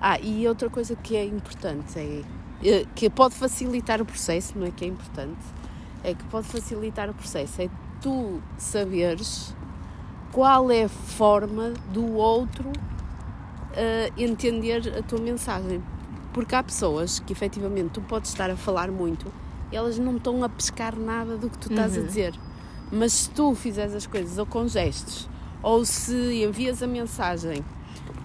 Ah, 0.00 0.20
e 0.20 0.46
outra 0.46 0.68
coisa 0.68 0.94
que 0.94 1.16
é 1.16 1.24
importante 1.24 1.98
é 1.98 2.22
eh, 2.62 2.86
que 2.94 3.08
pode 3.08 3.34
facilitar 3.34 4.00
o 4.00 4.04
processo, 4.04 4.58
não 4.58 4.66
é 4.66 4.70
que 4.70 4.84
é 4.84 4.88
importante, 4.88 5.44
é 6.04 6.14
que 6.14 6.24
pode 6.24 6.46
facilitar 6.46 7.08
o 7.08 7.14
processo, 7.14 7.62
é 7.62 7.70
tu 8.00 8.42
saberes 8.58 9.54
qual 10.32 10.70
é 10.70 10.84
a 10.84 10.88
forma 10.88 11.72
do 11.92 12.14
outro 12.14 12.70
uh, 13.76 14.12
entender 14.16 14.96
a 14.98 15.02
tua 15.02 15.20
mensagem. 15.20 15.82
Porque 16.32 16.54
há 16.54 16.62
pessoas 16.62 17.18
que 17.20 17.32
efetivamente 17.32 17.90
tu 17.90 18.00
podes 18.00 18.30
estar 18.30 18.50
a 18.50 18.56
falar 18.56 18.90
muito 18.90 19.32
e 19.70 19.76
elas 19.76 19.98
não 19.98 20.16
estão 20.16 20.42
a 20.44 20.48
pescar 20.48 20.96
nada 20.96 21.36
do 21.36 21.48
que 21.48 21.58
tu 21.58 21.70
estás 21.70 21.96
a 21.96 22.00
dizer. 22.00 22.34
Mas 22.90 23.12
se 23.12 23.30
tu 23.30 23.54
fizeres 23.54 23.94
as 23.94 24.06
coisas 24.06 24.38
ou 24.38 24.46
com 24.46 24.68
gestos, 24.68 25.28
ou 25.62 25.84
se 25.84 26.44
envias 26.44 26.82
a 26.82 26.86
mensagem, 26.86 27.64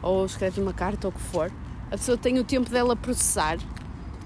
ou 0.02 0.26
escreves 0.26 0.58
uma 0.58 0.74
carta 0.74 1.08
ou 1.08 1.14
o 1.14 1.16
que 1.16 1.22
for, 1.22 1.52
a 1.88 1.92
pessoa 1.92 2.18
tem 2.18 2.38
o 2.38 2.44
tempo 2.44 2.70
dela 2.70 2.96
processar 2.96 3.58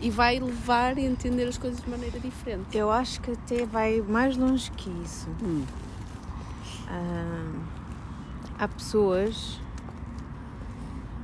e 0.02 0.10
vai 0.10 0.40
levar 0.40 0.98
a 0.98 1.02
entender 1.02 1.48
as 1.48 1.58
coisas 1.58 1.82
de 1.82 1.90
maneira 1.90 2.20
diferente. 2.20 2.78
Eu 2.78 2.92
acho 2.92 3.22
que 3.22 3.32
até 3.32 3.66
vai 3.66 4.02
mais 4.02 4.36
longe 4.36 4.70
que 4.72 4.90
isso. 5.04 5.28
Hum. 5.42 5.64
Ah, 6.88 7.54
há 8.60 8.68
pessoas. 8.68 9.60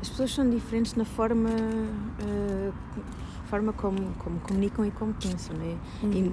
As 0.01 0.10
pessoas 0.10 0.34
são 0.34 0.50
diferentes 0.50 0.96
na 0.96 1.05
forma, 1.05 1.50
ah, 1.50 2.72
forma 3.46 3.72
como, 3.74 4.13
como 4.17 4.39
comunicam 4.39 4.86
e 4.86 4.91
como 4.91 5.13
pensam, 5.13 5.55
né? 5.55 5.77
E 6.03 6.31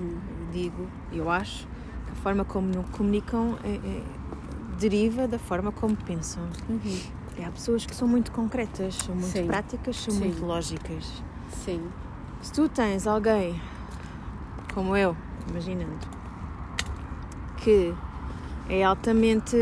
digo, 0.53 0.87
eu 1.13 1.29
acho 1.31 1.67
que 2.07 2.13
a 2.13 2.15
forma 2.17 2.45
como 2.45 2.83
comunicam 2.93 3.59
é- 3.63 3.75
é- 3.77 4.05
deriva 4.79 5.29
da 5.29 5.39
forma 5.39 5.71
como 5.73 5.95
pensam. 5.97 6.45
Uhum. 6.69 7.01
E 7.37 7.45
há 7.45 7.51
pessoas 7.51 7.85
que 7.85 7.95
são 7.95 8.09
muito 8.09 8.33
concretas, 8.33 8.95
são 8.95 9.15
muito 9.15 9.33
Sim. 9.33 9.47
práticas, 9.47 9.97
são 9.97 10.15
Sim. 10.15 10.21
muito 10.25 10.45
lógicas. 10.47 11.23
Sim. 11.53 11.89
Se 12.41 12.53
tu 12.53 12.69
tens 12.69 13.07
alguém 13.07 13.61
como 14.73 14.97
eu, 14.97 15.17
imaginando, 15.51 16.07
que 17.59 17.93
é 18.69 18.83
altamente 18.85 19.57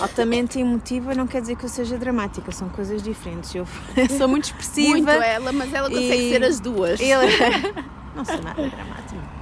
altamente 0.00 0.58
emotiva, 0.60 1.14
não 1.14 1.26
quer 1.26 1.40
dizer 1.40 1.56
que 1.56 1.64
eu 1.64 1.68
seja 1.68 1.96
dramática, 1.98 2.50
são 2.52 2.68
coisas 2.68 3.02
diferentes. 3.02 3.54
Eu 3.54 3.66
sou 4.16 4.28
muito 4.28 4.44
expressiva. 4.44 4.90
Muito 4.90 5.08
ela, 5.10 5.52
mas 5.52 5.72
ela 5.72 5.88
consegue 5.88 6.14
E- 6.28 6.30
ser 6.30 6.44
as 6.44 6.60
duas. 6.60 7.00
Ele... 7.00 7.26
Não 8.14 8.24
sou 8.24 8.42
nada 8.42 8.62
dramática. 8.68 9.38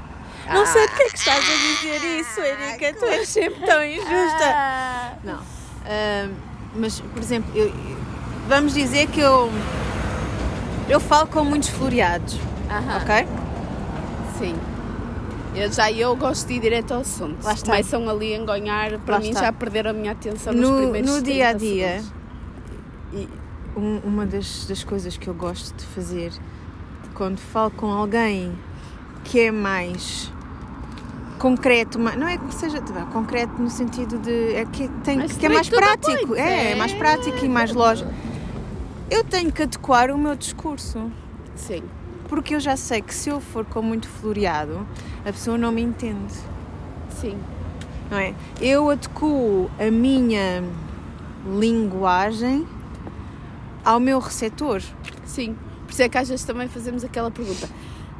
Não 0.52 0.64
sei 0.66 0.86
porque 0.88 1.02
é 1.02 1.08
que 1.08 1.18
estás 1.18 1.38
a 1.38 1.56
dizer 1.56 2.20
isso, 2.20 2.40
Erika. 2.40 2.94
Tu 2.98 3.04
és 3.06 3.28
sempre 3.28 3.66
tão 3.66 3.82
injusta. 3.82 4.44
Ah. 4.44 5.12
Não. 5.24 5.38
Ahm, 5.38 6.34
mas, 6.76 7.00
por 7.00 7.20
exemplo, 7.22 7.50
eu- 7.56 7.72
vamos 8.48 8.74
dizer 8.74 9.08
que 9.08 9.18
eu, 9.20 9.50
eu 10.88 11.00
falo 11.00 11.26
com 11.26 11.42
muitos 11.42 11.68
floreados, 11.70 12.38
Aham. 12.70 13.02
ok? 13.02 13.26
Sim. 14.38 14.56
Eu, 15.56 15.72
já 15.72 15.90
eu 15.90 16.14
gosto 16.14 16.46
de 16.46 16.54
ir 16.54 16.60
direto 16.60 16.92
ao 16.92 17.00
assunto. 17.00 17.42
Lá 17.42 17.54
está. 17.54 17.70
Começam 17.72 18.08
ali 18.08 18.34
a 18.34 18.36
engonhar, 18.36 18.98
para 19.00 19.14
Lá 19.16 19.20
mim 19.20 19.30
está. 19.30 19.40
já 19.46 19.52
perderam 19.52 19.90
a 19.90 19.94
minha 19.94 20.12
atenção 20.12 20.52
nos 20.52 20.68
No, 20.68 20.76
primeiros 20.76 21.10
no 21.10 21.22
dia 21.22 21.48
a 21.50 21.54
30 21.54 21.58
dia, 21.64 22.02
e 23.14 23.28
um- 23.76 24.00
uma 24.04 24.26
das, 24.26 24.66
das 24.66 24.84
coisas 24.84 25.16
que 25.16 25.28
eu 25.28 25.34
gosto 25.34 25.74
de 25.76 25.84
fazer 25.86 26.32
quando 27.14 27.38
falo 27.38 27.70
com 27.70 27.86
alguém 27.90 28.52
que 29.24 29.40
é 29.40 29.50
mais 29.50 30.30
concreto, 31.38 31.98
não 31.98 32.26
é 32.28 32.38
que 32.38 32.54
seja 32.54 32.80
concreto 33.12 33.52
no 33.60 33.70
sentido 33.70 34.18
de 34.18 34.54
é 34.54 34.64
que, 34.66 34.88
tem, 35.04 35.20
que 35.26 35.46
é 35.46 35.48
mais 35.48 35.68
prático, 35.68 36.34
é, 36.34 36.40
é 36.40 36.70
é. 36.72 36.74
mais 36.74 36.92
prático 36.92 37.44
e 37.44 37.48
mais 37.48 37.72
lógico. 37.72 38.10
Eu 39.10 39.22
tenho 39.24 39.52
que 39.52 39.62
adequar 39.62 40.10
o 40.10 40.18
meu 40.18 40.34
discurso. 40.34 41.10
Sim. 41.54 41.82
Porque 42.28 42.54
eu 42.54 42.60
já 42.60 42.76
sei 42.76 43.00
que 43.02 43.14
se 43.14 43.28
eu 43.28 43.40
for 43.40 43.64
com 43.64 43.80
muito 43.82 44.08
floreado, 44.08 44.86
a 45.20 45.32
pessoa 45.32 45.56
não 45.56 45.70
me 45.70 45.80
entende, 45.82 46.34
Sim. 47.10 47.38
não 48.10 48.18
é? 48.18 48.34
Eu 48.60 48.90
adequo 48.90 49.70
a 49.78 49.90
minha 49.90 50.62
linguagem 51.58 52.66
ao 53.84 54.00
meu 54.00 54.18
receptor. 54.18 54.82
Sim. 55.24 55.56
Por 55.84 55.92
isso 55.92 56.02
é 56.02 56.08
que 56.08 56.18
às 56.18 56.28
vezes 56.28 56.44
também 56.44 56.68
fazemos 56.68 57.04
aquela 57.04 57.30
pergunta. 57.30 57.68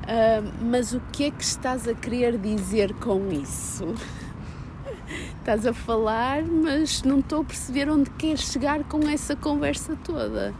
"Ah, 0.07 0.43
mas 0.63 0.93
o 0.93 1.01
que 1.13 1.25
é 1.25 1.31
que 1.33 1.43
estás 1.43 1.89
a 1.89 1.95
querer 1.95 2.39
dizer 2.39 2.95
com 2.95 3.29
isso? 3.33 3.93
Estás 5.41 5.65
a 5.67 5.73
falar, 5.73 6.43
mas 6.45 7.03
não 7.05 7.21
estou 7.21 7.41
a 7.43 7.45
perceber 7.45 7.89
onde 7.89 8.11
queres 8.11 8.41
chegar 8.41 8.83
com 8.85 9.09
essa 9.09 9.37
conversa 9.37 9.97
toda. 10.03 10.53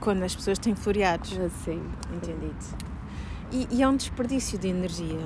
Quando 0.00 0.22
as 0.22 0.34
pessoas 0.34 0.58
têm 0.58 0.74
floreados. 0.74 1.36
Assim. 1.38 1.82
Entendido. 2.14 2.54
E, 3.50 3.66
e 3.70 3.82
é 3.82 3.88
um 3.88 3.96
desperdício 3.96 4.58
de 4.58 4.68
energia, 4.68 5.20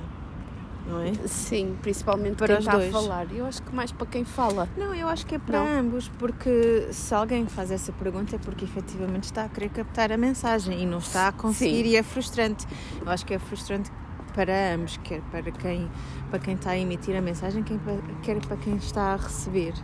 não 0.87 1.01
é? 1.01 1.13
Sim, 1.27 1.77
principalmente 1.83 2.37
Para 2.37 2.47
quem 2.49 2.57
os 2.59 2.65
está 2.65 2.77
dois. 2.79 2.89
a 2.89 2.93
falar. 3.01 3.27
Eu 3.35 3.47
acho 3.47 3.63
que 3.63 3.75
mais 3.75 3.91
para 3.91 4.07
quem 4.07 4.25
fala. 4.25 4.69
Não, 4.77 4.95
eu 4.95 5.09
acho 5.09 5.27
que 5.27 5.35
é 5.35 5.39
para 5.39 5.59
Não. 5.59 5.81
ambos, 5.81 6.09
porque 6.19 6.89
se 6.93 7.13
alguém 7.15 7.47
faz 7.47 7.71
essa 7.73 7.91
pergunta 7.93 8.37
é 8.37 8.39
porque 8.39 8.65
efetivamente 8.65 9.25
está 9.25 9.45
a 9.45 9.49
querer 9.49 9.71
captar 9.71 10.13
a 10.13 10.17
mensagem 10.17 10.81
e 10.83 10.87
não 10.87 10.99
está 10.99 11.29
a 11.29 11.33
conseguir 11.33 11.83
Sim. 11.85 11.91
e 11.91 11.97
é 11.97 12.03
frustrante. 12.05 12.65
Eu 13.01 13.09
acho 13.11 13.27
que 13.27 13.35
é 13.35 13.39
frustrante 13.41 13.91
para 14.35 14.75
ambos, 14.75 14.97
quer 15.05 15.21
para 15.31 15.43
quem, 15.51 15.91
para 16.31 16.39
quem 16.39 16.55
está 16.55 16.71
a 16.71 16.79
emitir 16.79 17.15
a 17.17 17.21
mensagem, 17.21 17.63
quem, 17.63 17.79
quer 18.23 18.39
para 18.47 18.57
quem 18.57 18.77
está 18.77 19.13
a 19.15 19.17
receber. 19.17 19.75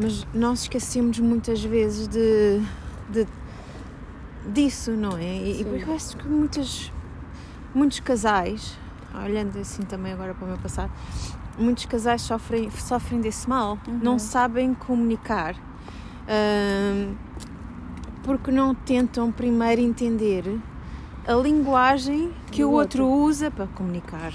Mas 0.00 0.26
nós 0.34 0.62
esquecemos 0.62 1.18
muitas 1.18 1.64
vezes 1.64 2.06
de, 2.06 2.60
de- 3.08 3.26
disso, 4.46 4.92
não 4.92 5.16
é? 5.16 5.36
E, 5.36 5.54
Sim. 5.54 5.78
eu 5.78 5.94
acho 5.94 6.16
que 6.16 6.28
muitas, 6.28 6.92
muitos 7.74 8.00
casais, 8.00 8.78
olhando 9.14 9.58
assim 9.58 9.82
também 9.82 10.12
agora 10.12 10.34
para 10.34 10.44
o 10.44 10.48
meu 10.48 10.58
passado, 10.58 10.92
muitos 11.58 11.84
casais 11.86 12.22
sofrem, 12.22 12.70
sofrem 12.70 13.20
desse 13.20 13.48
mal, 13.48 13.78
não 14.02 14.18
sabem 14.18 14.74
comunicar. 14.74 15.54
Ahm, 16.28 17.14
porque 18.22 18.50
não 18.50 18.74
tentam 18.74 19.32
primeiro 19.32 19.80
entender 19.80 20.44
a 21.26 21.34
linguagem 21.34 22.32
que 22.50 22.62
o 22.62 22.70
outro 22.70 23.06
usa 23.06 23.50
para 23.50 23.66
comunicar. 23.66 24.32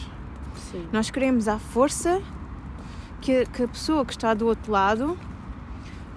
Sim. 0.71 0.87
Nós 0.91 1.09
queremos 1.09 1.47
à 1.47 1.59
força 1.59 2.21
que, 3.21 3.45
que 3.45 3.63
a 3.63 3.67
pessoa 3.67 4.05
que 4.05 4.11
está 4.11 4.33
do 4.33 4.47
outro 4.47 4.71
lado 4.71 5.17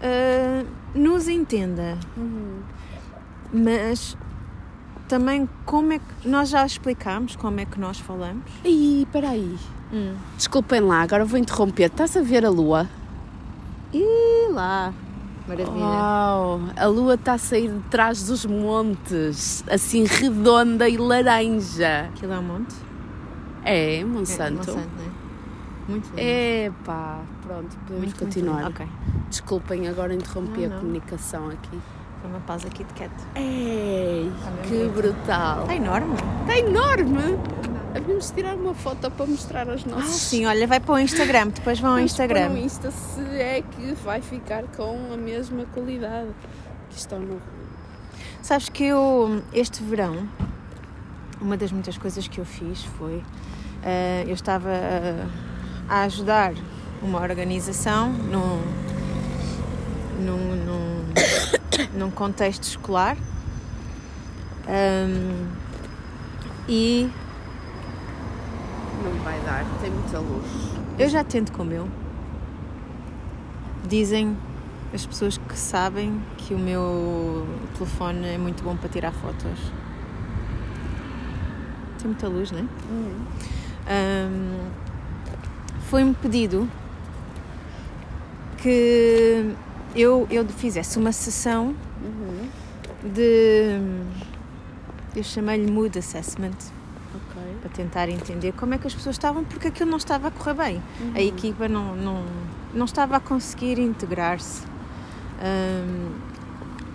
ah, 0.02 0.64
nos 0.94 1.28
entenda. 1.28 1.98
Uhum. 2.16 2.60
Mas 3.52 4.16
também 5.08 5.48
como 5.64 5.92
é 5.92 5.98
que 5.98 6.28
nós 6.28 6.48
já 6.50 6.64
explicámos 6.66 7.34
como 7.36 7.60
é 7.60 7.64
que 7.64 7.78
nós 7.80 7.98
falamos. 7.98 8.44
Ih, 8.64 9.06
peraí. 9.12 9.56
Desculpem 10.36 10.80
lá, 10.80 11.00
agora 11.02 11.24
vou 11.24 11.38
interromper. 11.38 11.86
Estás 11.86 12.16
a 12.16 12.20
ver 12.20 12.44
a 12.44 12.50
lua? 12.50 12.86
E 13.92 14.48
lá, 14.52 14.92
maravilha. 15.48 15.76
Uau! 15.78 16.60
A 16.76 16.86
lua 16.86 17.14
está 17.14 17.32
a 17.34 17.38
sair 17.38 17.72
de 17.72 17.80
trás 17.88 18.24
dos 18.26 18.44
montes, 18.44 19.64
assim 19.70 20.04
redonda 20.04 20.86
e 20.88 20.98
laranja. 20.98 22.10
Aquilo 22.14 22.34
é 22.34 22.38
um 22.38 22.42
monte. 22.42 22.74
É, 23.64 24.00
É, 24.00 24.04
Monsanto. 24.04 24.58
Monsanto, 24.58 24.76
não 24.98 25.04
é? 25.04 25.18
Muito 25.88 26.06
lindo. 26.08 26.20
Epá, 26.20 27.22
pronto, 27.46 27.76
podemos 27.78 27.88
Muito, 27.88 28.00
muito 28.00 28.18
continuar. 28.18 28.56
lindo. 28.64 28.68
Ok, 28.70 28.86
Desculpem, 29.30 29.88
agora 29.88 30.12
interrompi 30.14 30.60
Não, 30.60 30.66
a 30.66 30.68
não. 30.68 30.78
comunicação 30.80 31.48
aqui. 31.48 31.78
Foi 32.20 32.30
uma 32.30 32.40
pausa 32.40 32.66
aqui 32.68 32.84
de 32.84 32.92
quieto. 32.94 33.26
Ei, 33.36 34.30
Tá 34.44 34.50
que 34.62 34.68
bonito. 34.70 34.92
brutal! 34.94 35.60
Está 35.62 35.74
enorme. 35.76 36.14
Está 36.42 36.58
enorme! 36.58 37.38
Havíamos 37.96 38.26
de 38.28 38.32
tirar 38.34 38.54
uma 38.54 38.74
foto 38.74 39.10
para 39.10 39.26
mostrar 39.26 39.68
aos 39.68 39.84
Ah, 39.86 39.90
nossos. 39.90 40.14
sim, 40.14 40.44
olha, 40.46 40.66
vai 40.66 40.78
para 40.78 40.94
o 40.94 40.98
Instagram, 40.98 41.48
depois 41.48 41.80
vão 41.80 41.90
ao 41.90 41.96
Vamos 41.96 42.12
Instagram. 42.12 42.50
no 42.50 42.58
Insta 42.58 42.90
se 42.90 43.20
é 43.40 43.62
que 43.62 43.94
vai 44.04 44.20
ficar 44.20 44.64
com 44.76 45.12
a 45.12 45.16
mesma 45.16 45.64
qualidade. 45.72 46.28
Que 46.90 46.96
estão 46.98 47.18
no. 47.18 47.40
Sabes 48.42 48.68
que 48.68 48.84
eu, 48.84 49.42
este 49.52 49.82
verão, 49.82 50.28
uma 51.40 51.56
das 51.56 51.72
muitas 51.72 51.96
coisas 51.98 52.26
que 52.28 52.38
eu 52.38 52.44
fiz 52.44 52.84
foi. 52.98 53.22
eh, 53.82 54.24
eu 54.26 54.34
estava 54.34 54.70
eh, 54.70 55.26
a 55.88 56.02
ajudar 56.02 56.52
uma 57.02 57.20
organização 57.20 58.10
num, 58.12 58.60
num, 60.20 60.56
num, 60.64 61.04
num 61.94 62.10
contexto 62.10 62.62
escolar 62.64 63.16
Ahm, 64.66 65.46
e 66.68 67.10
Não 69.02 69.12
vai 69.24 69.40
dar, 69.40 69.64
tem 69.80 69.90
muita 69.90 70.18
luz. 70.18 70.44
eu 70.98 71.08
já 71.08 71.24
tento 71.24 71.52
com 71.52 71.62
o 71.62 71.66
meu. 71.66 71.88
Dizem 73.88 74.36
as 74.92 75.06
pessoas 75.06 75.38
que 75.38 75.58
sabem 75.58 76.20
que 76.36 76.52
o 76.52 76.58
meu 76.58 77.46
telefone 77.74 78.26
é 78.26 78.36
muito 78.38 78.62
bom 78.62 78.76
para 78.76 78.88
tirar 78.90 79.12
fotos. 79.12 79.58
Tem 81.98 82.08
muita 82.08 82.28
luz, 82.28 82.50
não 82.50 82.58
é? 82.60 82.64
Ahm, 83.88 84.68
Foi-me 85.88 86.12
pedido 86.12 86.68
que 88.58 89.54
eu, 89.94 90.26
eu 90.30 90.46
fizesse 90.48 90.98
uma 90.98 91.12
sessão 91.12 91.74
Uhum. 92.02 92.48
de. 93.12 93.80
Eu 95.16 95.24
chamei-lhe 95.24 95.70
Mood 95.70 95.98
Assessment 95.98 96.52
Ok. 97.14 97.42
para 97.60 97.70
tentar 97.70 98.08
entender 98.08 98.52
como 98.52 98.74
é 98.74 98.78
que 98.78 98.86
as 98.86 98.94
pessoas 98.94 99.16
estavam, 99.16 99.42
porque 99.44 99.68
aquilo 99.68 99.90
não 99.90 99.96
estava 99.98 100.28
a 100.28 100.30
correr 100.30 100.54
bem. 100.54 100.82
A 101.14 101.20
equipa 101.20 101.68
não, 101.68 101.96
não, 101.96 102.24
não 102.72 102.84
estava 102.84 103.16
a 103.16 103.20
conseguir 103.20 103.78
integrar-se. 103.80 104.62
Ahm, 105.40 106.12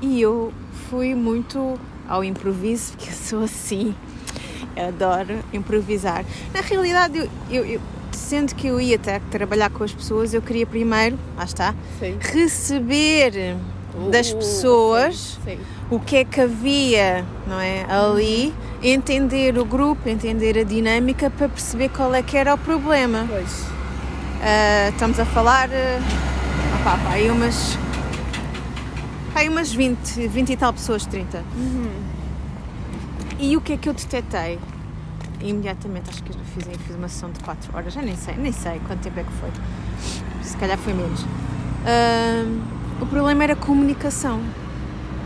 e 0.01 0.21
eu 0.21 0.53
fui 0.89 1.15
muito 1.15 1.79
ao 2.07 2.23
improviso, 2.23 2.91
porque 2.93 3.09
eu 3.09 3.13
sou 3.15 3.43
assim, 3.43 3.93
eu 4.75 4.87
adoro 4.87 5.39
improvisar. 5.51 6.23
Na 6.53 6.61
realidade, 6.61 7.17
eu, 7.17 7.29
eu, 7.49 7.65
eu- 7.65 7.81
sendo 8.23 8.55
que 8.55 8.67
eu 8.67 8.79
ia 8.79 8.95
até 8.95 9.19
trabalhar 9.29 9.69
com 9.69 9.83
as 9.83 9.91
pessoas, 9.93 10.33
eu 10.33 10.41
queria 10.41 10.65
primeiro, 10.65 11.17
lá 11.37 11.43
está, 11.43 11.75
Sim. 11.99 12.17
receber 12.19 13.55
das 14.11 14.31
O- 14.31 14.35
o- 14.35 14.37
pessoas 14.39 15.37
Sim. 15.45 15.59
o 15.91 15.99
que 15.99 16.15
é 16.17 16.25
que 16.25 16.41
havia 16.41 17.23
não 17.47 17.59
é, 17.59 17.85
ali, 17.89 18.53
entender 18.81 19.57
o 19.57 19.65
grupo, 19.65 20.09
entender 20.09 20.57
a 20.57 20.63
dinâmica 20.63 21.29
para 21.29 21.47
perceber 21.49 21.89
qual 21.89 22.13
é 22.15 22.23
que 22.23 22.35
era 22.37 22.53
o 22.53 22.57
problema. 22.57 23.25
Pois. 23.29 23.65
Ah, 24.41 24.89
estamos 24.89 25.19
a 25.19 25.25
falar 25.25 25.69
uh, 25.69 26.81
opá, 26.81 26.97
pá, 26.97 27.11
aí 27.11 27.29
umas, 27.29 27.77
aí 29.35 29.47
umas 29.47 29.71
20, 29.71 30.27
20 30.27 30.49
e 30.51 30.57
tal 30.57 30.73
pessoas, 30.73 31.05
30. 31.05 31.43
E 33.39 33.55
o 33.57 33.61
que 33.61 33.73
é 33.73 33.77
que 33.77 33.87
eu 33.89 33.93
detetei? 33.93 34.57
Imediatamente, 35.43 36.09
acho 36.09 36.23
que 36.23 36.31
fiz, 36.31 36.63
fiz 36.87 36.95
uma 36.95 37.09
sessão 37.09 37.29
de 37.29 37.39
4 37.41 37.75
horas, 37.75 37.93
já 37.93 38.01
nem 38.01 38.15
sei, 38.15 38.35
nem 38.37 38.51
sei 38.53 38.79
quanto 38.87 39.01
tempo 39.01 39.19
é 39.19 39.23
que 39.23 39.31
foi. 39.33 39.49
Se 40.41 40.55
calhar 40.55 40.77
foi 40.77 40.93
menos. 40.93 41.25
Ah, 41.85 42.45
o 43.01 43.05
problema 43.05 43.43
era 43.43 43.55
comunicação 43.55 44.37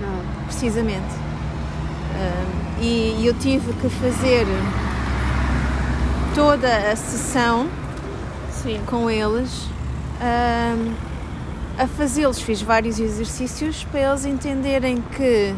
Não. 0.02 0.46
precisamente. 0.46 1.14
Ah, 2.16 2.82
e, 2.82 3.18
e 3.20 3.28
eu 3.28 3.34
tive 3.36 3.72
que 3.74 3.90
fazer 3.90 4.48
toda 6.34 6.92
a 6.92 6.96
sessão 6.96 7.68
Sim. 8.52 8.82
com 8.88 9.10
eles 9.10 9.68
ah, 10.20 10.76
a 11.78 11.88
fazê-los. 11.88 12.42
Fiz 12.42 12.62
vários 12.62 13.00
exercícios 13.00 13.84
para 13.84 14.00
eles 14.00 14.26
entenderem 14.26 15.04
que 15.16 15.54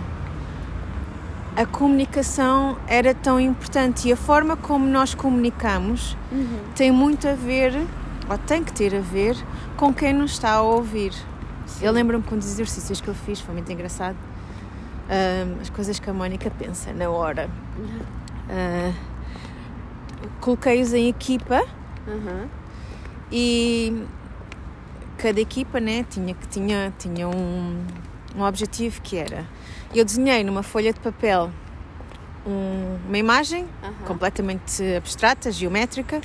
a 1.62 1.65
comunicação 1.65 2.78
era 2.88 3.13
tão 3.13 3.39
importante 3.39 4.08
e 4.08 4.13
a 4.13 4.17
forma 4.17 4.56
como 4.56 4.86
nós 4.88 5.13
comunicamos 5.13 6.15
Uhum. 6.32 6.60
tem 6.76 6.91
muito 6.91 7.28
a 7.28 7.34
ver, 7.34 7.74
ou 8.30 8.38
tem 8.38 8.63
que 8.63 8.72
ter 8.72 8.95
a 8.95 9.02
ver, 9.02 9.36
com 9.76 9.93
quem 9.93 10.13
nos 10.13 10.32
está 10.32 10.54
a 10.54 10.62
ouvir. 10.62 11.12
Eu 11.82 11.91
lembro-me 11.91 12.24
que 12.24 12.34
um 12.34 12.38
dos 12.38 12.48
exercícios 12.52 13.02
que 13.02 13.08
eu 13.08 13.13
fiz 13.15 13.39
foi 13.41 13.54
muito 13.54 13.72
engraçado. 13.72 14.15
As 15.62 15.69
coisas 15.69 16.00
que 16.00 16.10
a 16.10 16.13
Mónica 16.13 16.52
pensa 16.52 16.93
na 16.93 17.10
hora. 17.10 17.50
Ah, 18.50 18.93
Coloquei-os 20.41 20.93
em 20.93 21.08
equipa 21.10 21.62
Uhum. 22.08 22.48
e 23.32 24.04
cada 25.17 25.39
equipa 25.41 25.80
né, 25.80 26.06
tinha, 26.10 26.36
tinha, 26.50 26.93
tinha 26.98 27.28
um, 27.28 27.84
um 28.35 28.43
objetivo 28.43 29.01
que 29.01 29.17
era. 29.17 29.45
Eu 29.93 30.05
desenhei 30.05 30.43
numa 30.43 30.63
folha 30.63 30.93
de 30.93 30.99
papel 30.99 31.49
um- 32.45 32.97
uma 33.07 33.17
imagem 33.17 33.67
completamente 34.05 34.83
abstrata, 34.95 35.51
geométrica. 35.51 36.21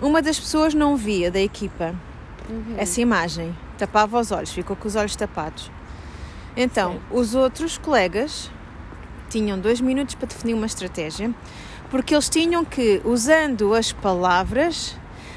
Uma 0.00 0.20
das 0.22 0.38
pessoas 0.38 0.74
não 0.74 0.96
via 0.96 1.30
da 1.30 1.40
equipa 1.40 1.94
Uhum. 2.48 2.74
essa 2.78 3.00
imagem, 3.00 3.54
tapava 3.76 4.18
os 4.18 4.30
olhos, 4.32 4.50
ficou 4.52 4.74
com 4.76 4.88
os 4.88 4.96
olhos 4.96 5.14
tapados. 5.16 5.70
Então, 6.56 6.92
Sim. 6.94 7.00
os 7.10 7.34
outros 7.34 7.76
colegas 7.78 8.50
tinham 9.28 9.58
dois 9.58 9.80
minutos 9.80 10.14
para 10.14 10.26
definir 10.28 10.54
uma 10.54 10.66
estratégia, 10.66 11.32
porque 11.90 12.14
eles 12.14 12.28
tinham 12.28 12.64
que, 12.64 13.00
usando 13.04 13.74
as 13.74 13.92
palavras, 13.92 14.96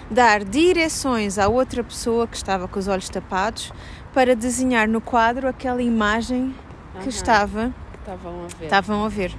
dar 0.09 0.43
direções 0.43 1.37
à 1.37 1.47
outra 1.47 1.83
pessoa 1.83 2.27
que 2.27 2.35
estava 2.35 2.67
com 2.67 2.79
os 2.79 2.87
olhos 2.87 3.09
tapados 3.09 3.71
para 4.13 4.35
desenhar 4.35 4.87
no 4.87 4.99
quadro 5.01 5.47
aquela 5.47 5.81
imagem 5.81 6.53
que 6.93 6.99
Aham. 6.99 7.09
estava, 7.09 7.73
Estavam 7.99 8.43
a 8.43 8.47
ver. 8.47 8.63
estavam 8.65 9.05
a 9.05 9.09
ver. 9.09 9.31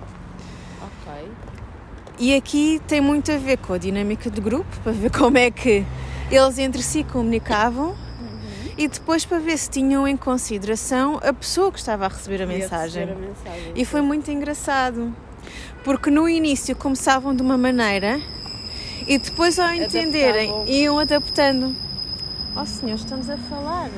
Ok. 0.82 1.28
E 2.18 2.34
aqui 2.34 2.80
tem 2.86 3.00
muito 3.00 3.30
a 3.32 3.36
ver 3.36 3.58
com 3.58 3.72
a 3.74 3.78
dinâmica 3.78 4.30
do 4.30 4.40
grupo, 4.40 4.74
para 4.82 4.92
ver 4.92 5.10
como 5.16 5.36
é 5.38 5.50
que 5.50 5.84
eles 6.30 6.58
entre 6.58 6.82
si 6.82 7.04
comunicavam 7.04 7.94
e 8.78 8.88
depois 8.88 9.24
para 9.26 9.38
ver 9.38 9.58
se 9.58 9.68
tinham 9.68 10.08
em 10.08 10.16
consideração 10.16 11.20
a 11.22 11.32
pessoa 11.32 11.70
que 11.70 11.78
estava 11.78 12.06
a 12.06 12.08
receber 12.08 12.42
a 12.42 12.46
mensagem. 12.46 13.04
receber 13.06 13.12
a 13.24 13.28
mensagem. 13.28 13.72
E 13.76 13.84
foi 13.84 14.00
muito 14.00 14.30
engraçado, 14.30 15.14
porque 15.84 16.10
no 16.10 16.26
início 16.28 16.74
começavam 16.74 17.34
de 17.36 17.42
uma 17.42 17.58
maneira 17.58 18.18
e 19.06 19.18
depois 19.18 19.58
ao 19.58 19.74
entenderem 19.74 20.48
Adaptavam. 20.48 20.66
iam 20.74 20.98
adaptando. 20.98 21.76
Oh 22.56 22.64
senhor, 22.64 22.94
estamos 22.94 23.28
a 23.28 23.36
falar. 23.36 23.90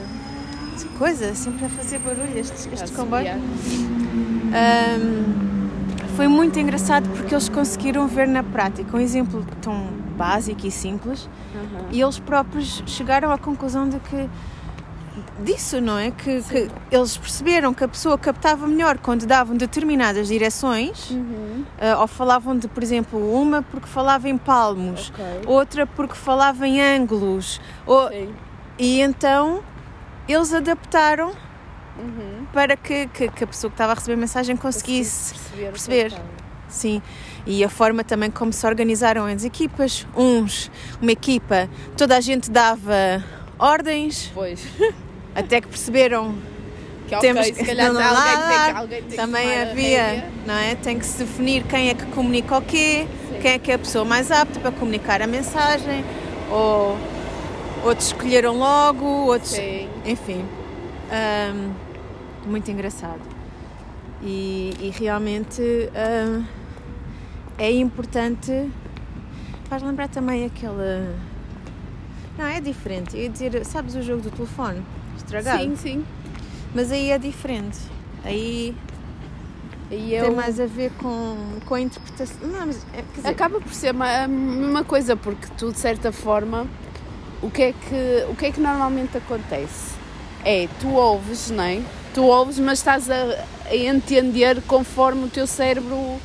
Que 0.77 0.89
coisa, 0.99 1.35
sempre 1.35 1.67
a 1.67 1.69
fazer 1.69 1.99
barulho 1.99 2.37
este, 2.39 2.69
este 2.73 2.93
comboio. 2.93 3.27
Ahm, 4.53 6.09
foi 6.17 6.29
muito 6.29 6.59
engraçado 6.59 7.09
porque 7.11 7.35
eles 7.35 7.49
conseguiram 7.49 8.07
ver 8.07 8.27
na 8.29 8.43
prática 8.43 8.97
um 8.97 9.01
exemplo 9.01 9.45
tão 9.61 9.89
básico 10.17 10.67
e 10.67 10.71
simples 10.71 11.29
Aham. 11.55 11.87
e 11.91 12.01
eles 12.01 12.19
próprios 12.21 12.83
chegaram 12.87 13.33
à 13.33 13.39
conclusão 13.39 13.89
de 13.89 13.99
que 13.99 14.29
disso, 15.43 15.81
não 15.81 15.99
é? 15.99 16.11
Que, 16.13 16.41
que 16.43 16.69
eles 16.91 17.17
perceberam 17.17 17.75
que 17.75 17.83
a 17.83 17.89
pessoa 17.89 18.17
captava 18.17 18.67
melhor 18.69 18.99
quando 18.99 19.27
davam 19.27 19.57
determinadas 19.57 20.29
direções 20.29 21.11
Uhum. 21.11 21.65
ah, 21.81 22.01
ou 22.01 22.07
falavam 22.07 22.57
de, 22.57 22.69
por 22.69 22.83
exemplo, 22.83 23.19
uma 23.41 23.63
porque 23.63 23.87
falava 23.89 24.29
em 24.29 24.37
palmos, 24.39 25.11
Ok. 25.15 25.25
outra 25.47 25.87
porque 25.87 26.15
falava 26.15 26.67
em 26.67 26.81
ângulos, 26.81 27.61
ou- 27.87 28.09
e 28.79 29.01
então 29.01 29.61
eles 30.33 30.53
adaptaram 30.53 31.33
Uhum. 31.97 32.45
para 32.53 32.77
que, 32.77 33.07
que, 33.07 33.29
que 33.29 33.45
a 33.45 33.47
pessoa 33.47 33.71
que 33.71 33.75
estava 33.75 33.93
a 33.93 33.95
receber 33.95 34.15
a 34.15 34.17
mensagem 34.17 34.57
conseguisse 34.57 35.33
perceber. 35.35 35.65
que 35.67 35.71
perceber. 35.71 36.13
Sim, 36.69 37.01
e 37.47 37.63
a 37.63 37.69
forma 37.69 38.03
também 38.03 38.31
como 38.33 38.53
se 38.53 38.67
organizaram 38.67 39.27
as 39.27 39.45
equipas. 39.45 40.05
Uns, 40.17 40.73
uma 41.01 41.13
equipa, 41.13 41.69
toda 41.97 42.17
a 42.17 42.21
gente 42.21 42.51
dava 42.51 43.23
ordens, 43.59 44.33
Pois. 44.35 44.61
até 45.37 45.61
que 45.61 45.69
perceberam 45.69 46.35
Que 47.07 47.15
ok, 47.15 47.29
temos 47.33 47.47
se 47.47 47.65
calhar 47.65 47.93
não 47.95 48.03
alguém, 48.03 48.33
tem 48.33 48.65
que, 48.75 48.79
alguém 48.81 49.01
tem 49.03 49.11
que 49.11 49.17
Também 49.17 49.57
a 49.57 49.63
havia, 49.71 50.29
não 50.45 50.55
é? 50.55 50.75
Tem 50.75 50.99
que 50.99 51.07
se 51.07 51.19
definir 51.19 51.63
quem 51.65 51.91
é 51.91 51.95
que 51.95 52.07
comunica 52.07 52.59
o 52.59 52.63
quê, 52.63 53.07
Sim. 53.31 53.39
quem 53.41 53.53
é 53.53 53.59
que 53.61 53.71
é 53.71 53.75
a 53.75 53.79
pessoa 53.79 54.05
mais 54.05 54.33
apta 54.33 54.59
para 54.59 54.73
comunicar 54.73 55.23
a 55.23 55.29
mensagem, 55.29 56.05
ou 56.51 56.99
outros 57.85 58.09
escolheram 58.09 58.59
logo, 58.59 59.05
outros. 59.05 59.51
Sim. 59.53 59.89
Enfim, 60.05 60.45
hum, 61.55 61.73
muito 62.47 62.71
engraçado. 62.71 63.21
E, 64.23 64.73
e 64.81 64.91
realmente 64.91 65.61
hum, 65.63 66.45
é 67.59 67.71
importante. 67.73 68.71
Faz 69.69 69.83
lembrar 69.83 70.09
também 70.09 70.45
aquela. 70.45 71.15
Não, 72.39 72.47
é 72.47 72.61
diferente. 72.61 73.17
Eu 73.17 73.23
ia 73.25 73.29
dizer, 73.31 73.65
sabes 73.65 73.95
o 73.95 74.03
jogo 74.03 74.23
do 74.23 74.31
telefone? 74.31 74.83
Estragado. 75.17 75.63
Sim, 75.63 75.77
sim. 75.77 76.05
Mas 76.75 76.91
aí 76.91 77.11
é 77.11 77.19
diferente. 77.19 77.79
Aí 78.25 78.75
E 79.91 79.97
tem 79.97 80.17
eu... 80.19 80.35
mais 80.35 80.59
a 80.59 80.67
ver 80.67 80.91
com, 81.01 81.37
com 81.65 81.75
a 81.75 81.81
interpretação. 81.81 82.37
Não, 82.49 82.67
mas 82.67 82.85
é, 82.93 83.03
dizer, 83.15 83.29
Acaba 83.29 83.61
por 83.61 83.73
ser 83.73 83.93
uma- 83.93 84.25
a 84.25 84.27
mesma 84.29 84.83
coisa, 84.85 85.15
porque 85.17 85.47
tu, 85.57 85.71
de 85.71 85.79
certa 85.79 86.11
forma, 86.11 86.67
o 87.45 87.51
que 87.51 87.63
é 87.63 87.73
que, 87.73 88.27
o 88.31 88.35
que, 88.35 88.47
é 88.47 88.51
que 88.51 88.61
normalmente 88.61 89.17
acontece? 89.19 89.95
É, 90.45 90.67
tu 90.81 90.89
ouves, 90.95 91.51
não 91.51 91.63
é? 91.63 91.83
Tu 92.15 92.23
ouves, 92.23 92.59
mas 92.59 92.79
estás 92.79 93.11
a, 93.11 93.45
a 93.67 93.77
entender 93.77 94.63
conforme 94.63 95.25
o 95.25 95.29
teu 95.29 95.47
cérebro 95.47 96.19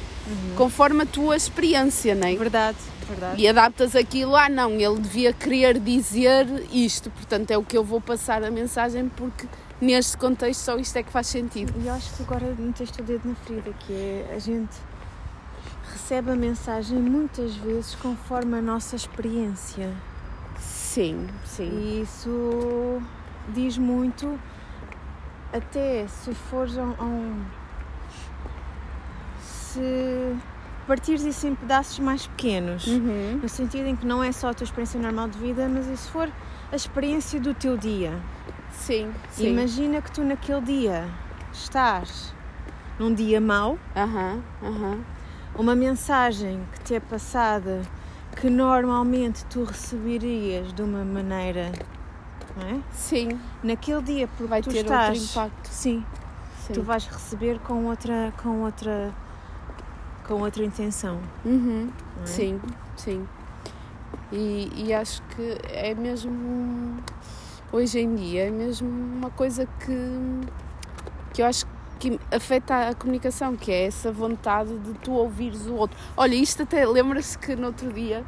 conforme 0.55 1.03
a 1.03 1.05
tua 1.05 1.35
experiência, 1.35 2.13
não 2.15 2.27
é? 2.27 2.35
Verdade, 2.35 2.77
verdade. 3.07 3.41
E 3.41 3.47
adaptas 3.47 3.95
aquilo, 3.95 4.35
ah 4.35 4.47
não, 4.47 4.71
ele 4.71 4.99
devia 4.99 5.33
querer 5.33 5.79
dizer 5.79 6.45
isto, 6.71 7.09
portanto 7.09 7.51
é 7.51 7.57
o 7.57 7.63
que 7.63 7.77
eu 7.77 7.83
vou 7.83 7.99
passar 7.99 8.43
a 8.43 8.51
mensagem 8.51 9.09
porque 9.09 9.47
neste 9.81 10.17
contexto 10.17 10.61
só 10.61 10.77
isto 10.77 10.95
é 10.97 11.03
que 11.03 11.11
faz 11.11 11.27
sentido. 11.27 11.73
E 11.81 11.87
eu 11.87 11.93
acho 11.93 12.13
que 12.13 12.23
agora 12.23 12.53
meteste 12.57 13.01
o 13.01 13.03
dedo 13.03 13.27
na 13.27 13.35
ferida, 13.35 13.73
que 13.79 13.93
é 13.93 14.33
a 14.35 14.39
gente 14.39 14.75
recebe 15.91 16.31
a 16.31 16.35
mensagem 16.35 16.97
muitas 16.97 17.55
vezes 17.55 17.95
conforme 17.95 18.57
a 18.57 18.61
nossa 18.61 18.95
experiência. 18.95 19.91
Sim, 20.99 21.27
sim. 21.45 21.69
E 21.79 22.01
isso 22.01 23.01
diz 23.53 23.77
muito, 23.77 24.37
até 25.53 26.05
se 26.07 26.33
fores 26.33 26.77
a 26.77 26.83
um. 26.83 27.41
se 29.39 30.35
partires 30.85 31.23
isso 31.23 31.47
em 31.47 31.55
pedaços 31.55 31.99
mais 31.99 32.27
pequenos, 32.27 32.85
Uhum. 32.85 33.39
no 33.41 33.47
sentido 33.47 33.87
em 33.87 33.95
que 33.95 34.05
não 34.05 34.21
é 34.21 34.33
só 34.33 34.49
a 34.49 34.53
tua 34.53 34.65
experiência 34.65 34.99
normal 34.99 35.29
de 35.29 35.37
vida, 35.37 35.69
mas 35.69 35.87
e 35.87 35.95
se 35.95 36.09
for 36.09 36.29
a 36.69 36.75
experiência 36.75 37.39
do 37.39 37.53
teu 37.53 37.77
dia. 37.77 38.19
Sim, 38.73 39.13
sim. 39.29 39.51
Imagina 39.51 40.01
que 40.01 40.11
tu 40.11 40.21
naquele 40.21 40.59
dia 40.61 41.07
estás 41.53 42.33
num 42.99 43.13
dia 43.13 43.39
mau, 43.39 43.79
Aham, 43.95 44.43
aham. 44.61 44.99
uma 45.55 45.75
mensagem 45.75 46.59
que 46.73 46.79
te 46.83 46.95
é 46.95 46.99
passada 46.99 47.83
que 48.35 48.49
normalmente 48.49 49.43
tu 49.45 49.63
receberias 49.63 50.73
de 50.73 50.81
uma 50.81 51.03
maneira, 51.03 51.71
não 52.55 52.67
é? 52.77 52.81
Sim, 52.91 53.39
Naquele 53.63 54.01
dia, 54.01 54.27
porque 54.27 54.43
vai 54.45 54.61
tu 54.61 54.69
ter 54.69 54.79
estás, 54.81 55.17
outro 55.19 55.31
impacto. 55.31 55.67
sim, 55.69 56.05
Sim. 56.65 56.73
tu 56.73 56.83
vais 56.83 57.05
receber 57.05 57.59
com 57.59 57.85
outra, 57.85 58.33
com 58.41 58.61
outra, 58.61 59.13
com 60.27 60.35
outra 60.35 60.63
intenção. 60.63 61.19
Uhum. 61.43 61.89
é? 62.21 62.25
Sim, 62.25 62.61
sim. 62.95 63.27
E, 64.31 64.71
e 64.75 64.93
acho 64.93 65.21
que 65.35 65.57
é 65.69 65.93
mesmo 65.95 66.97
hoje 67.71 67.99
em 67.99 68.15
dia 68.15 68.47
é 68.47 68.51
mesmo 68.51 68.87
uma 68.89 69.29
coisa 69.31 69.67
que, 69.79 70.19
que 71.33 71.41
eu 71.41 71.45
acho 71.47 71.65
que 71.65 71.71
afeta 72.31 72.89
a 72.89 72.95
comunicação, 72.95 73.55
que 73.55 73.71
é 73.71 73.85
essa 73.85 74.11
vontade 74.11 74.77
de 74.79 74.93
tu 74.95 75.11
ouvires 75.11 75.65
o 75.65 75.75
outro. 75.75 75.97
Olha, 76.15 76.35
isto 76.35 76.63
até 76.63 76.85
lembra-se 76.85 77.37
que 77.37 77.55
no 77.55 77.67
outro 77.67 77.91
dia, 77.91 78.23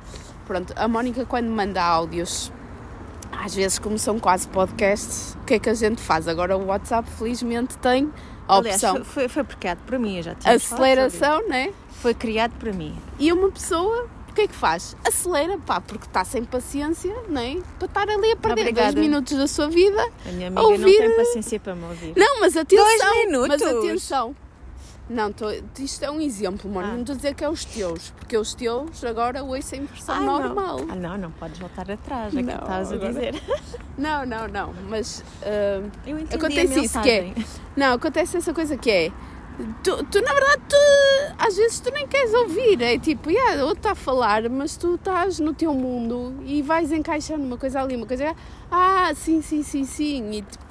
pronto, 0.46 0.74
a 0.76 0.88
Mónica 0.88 1.26
quando 1.26 1.50
manda 1.50 1.82
áudios, 1.82 2.52
às 3.32 3.56
vezes 3.56 3.80
como 3.80 3.98
são 3.98 4.20
quase 4.20 4.48
podcasts, 4.48 5.38
o 5.42 5.46
que 5.46 5.56
é 5.56 5.60
que 5.60 5.70
a 5.70 5.74
gente 5.74 6.02
faz? 6.02 6.28
Agora 6.28 6.58
o 6.58 6.66
WhatsApp 6.66 7.10
felizmente 7.12 7.78
tem 7.78 8.12
a 8.48 8.58
Aliás, 8.58 8.84
opção 8.84 9.06
foi, 9.06 9.30
foi, 9.30 9.46
foi 9.46 9.56
criado 9.56 9.80
para 9.86 9.98
mim, 9.98 10.18
eu 10.18 10.24
já 10.24 10.36
tinha 10.36 10.54
aceleração, 10.54 11.48
né? 11.48 11.74
Foi 11.90 12.14
criado 12.14 12.54
para 12.60 12.74
mim. 12.74 12.98
E 13.20 13.32
uma 13.32 13.50
pessoa, 13.52 14.08
o 14.32 14.34
que 14.34 14.42
é 14.42 14.48
que 14.48 14.56
faz? 14.56 14.96
Acelera, 15.06 15.58
pá, 15.60 15.80
porque 15.82 16.06
está 16.06 16.24
sem 16.24 16.44
paciência, 16.44 17.14
nem 17.30 17.62
Para 17.78 17.86
estar 17.86 18.10
ali 18.10 18.32
a 18.32 18.36
perder 18.36 18.62
Obrigada. 18.62 18.94
dois 18.94 19.06
minutos 19.06 19.38
da 19.38 19.48
sua 19.48 19.68
vida. 19.70 20.02
A 20.28 20.32
minha 20.32 20.48
amiga 20.48 20.62
Ouvir- 20.64 21.00
não 21.00 21.08
tem 21.08 21.18
paciência 21.18 21.60
para 21.60 21.76
me 21.76 21.84
ouvir. 21.86 22.14
Não, 22.18 22.40
mas 22.40 22.56
atenção. 22.58 22.86
Dois 22.86 23.26
minutos? 23.26 23.48
Mas 23.50 23.62
atenção. 23.62 24.36
Não, 25.10 25.30
tô, 25.34 25.48
isto 25.80 26.06
é 26.06 26.10
um 26.10 26.22
exemplo, 26.22 26.72
mano. 26.72 26.88
Ah. 26.88 26.92
Não 26.94 27.00
estou 27.02 27.14
a 27.14 27.18
dizer 27.18 27.36
que 27.36 27.44
é 27.44 27.50
os 27.50 27.66
teus, 27.66 28.12
porque 28.12 28.38
os 28.38 28.54
teus 28.54 29.04
agora 29.04 29.44
ouço 29.44 29.76
em 29.76 29.84
versão 29.84 30.16
Ai, 30.16 30.24
normal. 30.24 30.80
Não. 30.80 30.92
Ah, 30.94 30.96
não, 30.96 31.18
não 31.18 31.32
podes 31.32 31.60
voltar 31.60 31.92
atrás, 31.92 32.34
é 32.34 32.38
que 32.38 32.44
Não, 32.44 32.54
estavas 32.54 32.92
a 32.92 32.96
agora- 32.96 33.10
dizer. 33.12 33.44
Não, 33.98 34.26
não, 34.26 34.48
não. 34.48 34.74
Mas 34.90 35.22
ah, 35.44 35.82
Eu 36.08 36.18
entendi 36.18 36.36
Acontece 36.36 36.80
a 36.80 36.84
isso, 36.84 37.02
que 37.02 37.10
é-. 37.10 37.34
Não, 37.76 37.94
acontece 37.94 38.38
essa 38.38 38.54
coisa 38.54 38.78
que 38.78 38.90
é. 38.90 39.12
Tu, 39.84 40.04
tu, 40.06 40.22
na 40.22 40.34
verdade, 40.34 40.62
tu, 40.70 40.76
às 41.38 41.56
vezes 41.56 41.80
tu 41.80 41.92
nem 41.92 42.08
queres 42.08 42.34
ouvir. 42.34 42.82
É 42.82 42.98
tipo, 42.98 43.30
yeah, 43.30 43.62
outro 43.64 43.78
está 43.78 43.92
a 43.92 43.96
falar, 43.96 44.50
mas 44.50 44.76
tu 44.76 44.96
estás 44.96 45.40
no 45.40 45.54
teu 45.54 45.74
mundo 45.74 46.36
e 46.46 46.62
vais 46.62 46.92
encaixando 46.92 47.44
uma 47.44 47.58
coisa 47.58 47.80
ali, 47.82 47.96
uma 47.96 48.08
coisa 48.08 48.30
ali. 48.30 48.36
Ah, 48.72 49.12
sim, 49.16 49.42
sim, 49.42 49.62
sim, 49.62 49.84
sim. 49.86 50.32
E 50.32 50.42
tipo, 50.42 50.64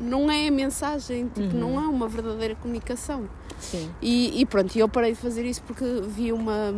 não 0.00 0.30
é 0.30 0.48
a 0.48 0.50
mensagem, 0.50 1.28
tipo, 1.28 1.54
não 1.56 1.80
é 1.82 1.86
uma 1.86 2.06
verdadeira 2.08 2.54
comunicação. 2.56 3.28
Sim. 3.58 3.90
E, 4.02 4.40
e 4.40 4.46
pronto, 4.46 4.76
eu 4.78 4.88
parei 4.88 5.12
de 5.12 5.18
fazer 5.18 5.44
isso 5.44 5.62
porque 5.62 5.84
vi 6.06 6.32
uma. 6.32 6.74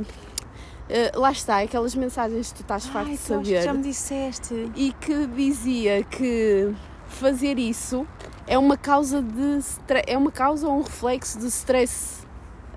eh, 0.89 1.11
lá 1.15 1.33
está, 1.33 1.61
aquelas 1.61 1.95
mensagens 1.95 2.53
que 2.53 2.59
tu 2.59 2.63
estás 2.63 2.87
farto 2.87 3.11
de 3.11 3.17
saber 3.17 3.63
já 3.63 3.73
me 3.73 3.83
disseste. 3.83 4.71
e 4.77 4.93
que 4.93 5.27
dizia 5.27 6.05
que 6.05 6.73
fazer 7.09 7.59
isso 7.59 8.07
é 8.47 8.59
uma 8.59 8.77
causa 8.77 9.21
de 9.21 9.59
é 10.07 10.17
uma 10.17 10.31
causa 10.31 10.67
ou 10.69 10.79
um 10.79 10.83
reflexo 10.83 11.39
de 11.39 11.47
stress 11.47 12.27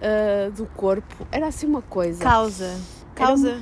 ah, 0.02 0.50
do 0.56 0.66
corpo. 0.66 1.28
Era 1.32 1.48
assim 1.48 1.68
uma 1.68 1.82
coisa. 1.82 2.24
Causa. 2.24 2.80
Causa. 3.16 3.62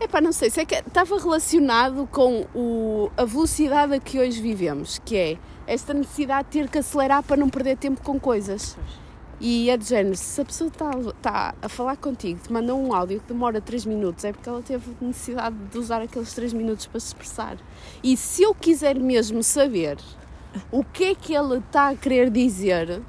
Epá, 0.00 0.20
não 0.20 0.32
sei, 0.32 0.50
sei 0.50 0.66
que 0.66 0.74
estava 0.74 1.16
relacionado 1.16 2.08
com 2.10 2.44
o, 2.52 3.08
a 3.16 3.24
velocidade 3.24 3.94
a 3.94 4.00
que 4.00 4.18
hoje 4.18 4.42
vivemos, 4.42 5.00
que 5.04 5.16
é 5.16 5.38
esta 5.64 5.94
necessidade 5.94 6.48
de 6.50 6.58
ter 6.58 6.68
que 6.68 6.78
acelerar 6.78 7.22
para 7.22 7.36
não 7.36 7.48
perder 7.48 7.76
tempo 7.76 8.02
com 8.02 8.18
coisas. 8.18 8.76
E 9.40 9.70
é 9.70 9.76
de 9.76 9.84
género, 9.84 10.16
se 10.16 10.40
a 10.40 10.44
pessoa 10.44 10.68
está 10.68 10.90
tá 11.20 11.54
a 11.62 11.68
falar 11.68 11.96
contigo, 11.96 12.40
te 12.40 12.52
manda 12.52 12.74
um 12.74 12.92
áudio 12.92 13.20
que 13.20 13.32
demora 13.32 13.60
3 13.60 13.86
minutos, 13.86 14.24
é 14.24 14.32
porque 14.32 14.48
ela 14.48 14.62
teve 14.62 14.90
necessidade 15.00 15.54
de 15.70 15.78
usar 15.78 16.02
aqueles 16.02 16.32
3 16.32 16.52
minutos 16.52 16.86
para 16.86 16.98
se 16.98 17.06
expressar. 17.08 17.56
E 18.02 18.16
se 18.16 18.42
eu 18.42 18.54
quiser 18.54 18.98
mesmo 18.98 19.42
saber 19.42 19.98
o 20.70 20.84
que 20.84 21.04
é 21.04 21.14
que 21.14 21.34
ela 21.34 21.58
está 21.58 21.88
a 21.88 21.94
querer 21.96 22.30
dizer, 22.30 23.00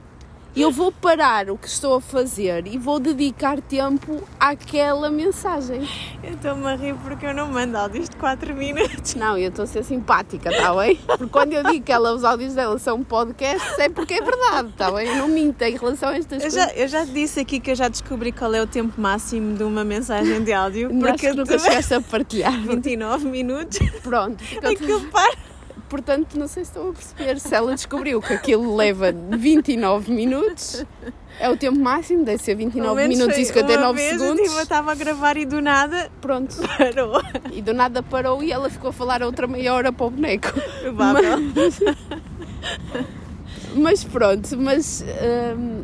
eu 0.55 0.69
vou 0.69 0.91
parar 0.91 1.49
o 1.49 1.57
que 1.57 1.67
estou 1.67 1.95
a 1.95 2.01
fazer 2.01 2.67
e 2.67 2.77
vou 2.77 2.99
dedicar 2.99 3.59
tempo 3.59 4.21
àquela 4.39 5.09
mensagem. 5.09 5.81
Eu 6.23 6.33
estou-me 6.35 6.67
a 6.67 6.75
rir 6.75 6.93
porque 7.03 7.25
eu 7.25 7.33
não 7.33 7.47
mando 7.47 7.75
áudios 7.75 8.07
de 8.07 8.15
4 8.17 8.55
minutos. 8.55 9.15
Não, 9.15 9.35
eu 9.35 9.49
estou 9.49 9.63
a 9.63 9.65
ser 9.65 9.83
simpática, 9.83 10.51
está 10.51 10.71
bem? 10.75 10.95
Porque 10.95 11.25
quando 11.25 11.53
eu 11.53 11.63
digo 11.63 11.83
que 11.83 11.91
ela, 11.91 12.13
os 12.13 12.23
áudios 12.23 12.53
dela 12.53 12.77
são 12.77 13.03
podcasts, 13.03 13.79
é 13.79 13.89
porque 13.89 14.13
é 14.13 14.21
verdade, 14.21 14.69
está 14.69 14.91
bem? 14.91 15.07
Eu 15.07 15.15
não 15.15 15.27
minto 15.27 15.59
em 15.63 15.75
relação 15.75 16.09
a 16.09 16.17
estas 16.17 16.43
Eu 16.43 16.51
coisas. 16.51 16.69
já, 16.69 16.75
eu 16.75 16.87
já 16.87 17.03
disse 17.03 17.39
aqui 17.39 17.59
que 17.59 17.71
eu 17.71 17.75
já 17.75 17.87
descobri 17.87 18.31
qual 18.31 18.53
é 18.53 18.61
o 18.61 18.67
tempo 18.67 19.01
máximo 19.01 19.57
de 19.57 19.63
uma 19.63 19.83
mensagem 19.83 20.43
de 20.43 20.53
áudio. 20.53 20.89
Acho 20.89 20.99
Porque 20.99 21.17
que 21.17 21.25
eu 21.29 21.35
nunca 21.35 21.57
chegaste 21.57 21.95
a 21.95 22.01
partilhar. 22.01 22.53
29 22.61 23.27
minutos. 23.27 23.79
Pronto. 24.03 24.43
Aquilo 24.63 25.01
para. 25.09 25.52
Portanto, 25.93 26.39
não 26.39 26.47
sei 26.47 26.65
se 26.65 26.71
estão 26.71 26.89
a 26.89 26.91
perceber. 26.91 27.39
Se 27.39 27.53
ela 27.53 27.75
descobriu 27.75 28.19
que 28.19 28.33
aquilo 28.33 28.75
leva 28.75 29.11
29 29.11 30.11
minutos, 30.11 30.83
é 31.39 31.47
o 31.47 31.55
tempo 31.55 31.77
máximo, 31.77 32.25
deve 32.25 32.41
ser 32.41 32.55
Pelo 32.55 32.71
29 32.71 32.95
menos 32.95 33.15
minutos 33.15 33.37
e 33.37 33.53
foi 33.53 33.61
uma 33.61 33.69
59 33.69 33.99
vez, 33.99 34.19
segundos. 34.19 34.55
Eu 34.55 34.63
estava 34.63 34.91
a 34.91 34.95
gravar 34.95 35.37
e 35.37 35.45
do 35.45 35.61
nada 35.61 36.09
Pronto. 36.19 36.55
parou. 36.79 37.21
E 37.51 37.61
do 37.61 37.75
nada 37.75 38.01
parou 38.01 38.43
e 38.43 38.51
ela 38.51 38.71
ficou 38.71 38.89
a 38.89 38.93
falar 38.93 39.21
a 39.21 39.27
outra 39.27 39.45
meia 39.45 39.71
hora 39.71 39.93
para 39.93 40.07
o 40.07 40.09
boneco. 40.09 40.51
Provável. 40.81 41.37
Mas 43.75 44.03
pronto, 44.03 44.57
mas 44.57 45.05
hum, 45.55 45.83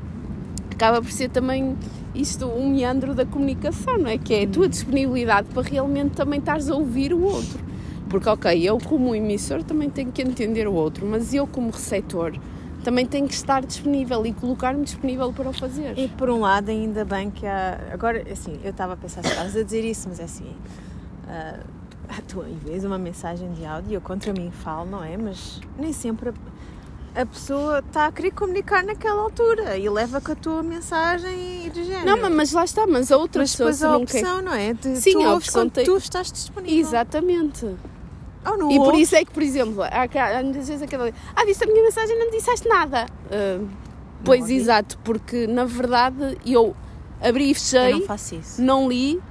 acaba 0.71 1.03
por 1.03 1.11
ser 1.11 1.29
também 1.29 1.77
isto 2.15 2.47
um 2.47 2.71
meandro 2.71 3.13
da 3.13 3.27
comunicação, 3.27 3.99
não 3.99 4.09
é? 4.09 4.17
Que 4.17 4.33
é 4.33 4.43
a 4.45 4.47
tua 4.47 4.67
disponibilidade 4.67 5.49
para 5.53 5.61
realmente 5.61 6.15
também 6.15 6.39
estares 6.39 6.67
a 6.67 6.75
ouvir 6.75 7.13
o 7.13 7.21
outro. 7.21 7.68
Porque, 8.09 8.27
ok, 8.27 8.61
eu 8.67 8.77
como 8.79 9.13
emissor 9.13 9.61
também 9.63 9.89
tenho 9.89 10.11
que 10.11 10.21
entender 10.21 10.67
o 10.67 10.73
outro, 10.73 11.05
mas 11.05 11.33
eu 11.33 11.45
como 11.45 11.69
receptor 11.69 12.33
também 12.83 13.05
tenho 13.05 13.27
que 13.27 13.33
estar 13.33 13.63
disponível 13.63 14.25
e 14.25 14.33
colocar-me 14.33 14.83
disponível 14.83 15.31
para 15.33 15.49
o 15.49 15.53
fazer. 15.53 15.93
E 15.97 16.07
por 16.07 16.29
um 16.29 16.39
lado, 16.39 16.69
ainda 16.71 17.03
bem 17.05 17.29
que 17.29 17.45
há. 17.45 17.77
Agora, 17.93 18.23
assim, 18.31 18.59
eu 18.63 18.71
estava 18.71 18.93
a 18.93 18.97
pensar 18.97 19.21
se 19.21 19.29
estavas 19.29 19.55
a 19.55 19.63
dizer 19.63 19.83
isso, 19.85 20.07
mas 20.09 20.19
é 20.19 20.23
assim. 20.23 20.55
ah, 21.27 21.59
tu 22.27 22.41
envias 22.43 22.83
uma 22.83 22.97
mensagem 22.97 23.51
de 23.53 23.65
áudio, 23.65 23.93
eu 23.95 24.01
contra 24.01 24.33
mim 24.33 24.49
falo, 24.51 24.89
não 24.89 25.03
é? 25.03 25.15
Mas 25.17 25.59
nem 25.77 25.93
sempre 25.93 26.29
a, 27.15 27.21
a 27.21 27.25
pessoa 27.25 27.79
está 27.79 28.07
a 28.07 28.11
querer 28.11 28.31
comunicar 28.31 28.83
naquela 28.83 29.21
altura 29.21 29.77
e 29.77 29.87
leva 29.89 30.19
com 30.21 30.31
a 30.31 30.35
tua 30.35 30.63
mensagem 30.63 31.67
e 31.67 31.69
de 31.69 31.83
género. 31.83 32.05
Não, 32.05 32.21
mas- 32.21 32.33
mas 32.33 32.51
lá 32.53 32.63
está, 32.63 32.87
mas 32.87 33.11
a 33.11 33.17
outra 33.17 33.41
Mas 33.41 33.51
pessoa 33.51 33.67
depois 33.71 33.77
se 33.77 33.85
a 33.85 33.89
não 33.89 34.05
quer. 34.05 34.17
opção, 34.19 34.41
não 34.41 34.53
é? 34.53 34.73
De, 34.73 34.95
Sim, 35.01 35.11
tu 35.13 35.21
a 35.23 35.33
ouves 35.33 35.47
opção 35.49 35.61
quando 35.63 35.71
tem- 35.71 35.85
tu 35.85 35.97
estás 35.97 36.31
disponível. 36.31 36.79
Exatamente. 36.79 37.75
Não 38.43 38.71
E 38.71 38.77
por 38.77 38.95
isso 38.95 39.15
é 39.15 39.23
que, 39.25 39.31
por 39.31 39.43
exemplo, 39.43 39.83
há, 39.83 40.43
muitas 40.43 40.67
vezes 40.67 40.81
aquela. 40.81 41.11
Ah, 41.35 41.45
viste 41.45 41.63
a 41.63 41.67
minha 41.67 41.83
mensagem 41.83 42.15
e 42.15 42.19
não 42.19 42.31
disseste 42.31 42.67
nada. 42.67 43.05
Ah, 43.31 43.65
pois 44.23 44.41
ouvi. 44.41 44.55
exato, 44.55 44.97
porque 45.03 45.47
na 45.47 45.65
verdade 45.65 46.37
eu 46.45 46.75
abri 47.21 47.45
e 47.45 47.49
Eu 47.51 47.55
fechei, 47.55 47.91
não 47.91 47.99
não, 47.99 48.05
faço 48.07 48.35
isso. 48.35 48.87
li 48.87 49.21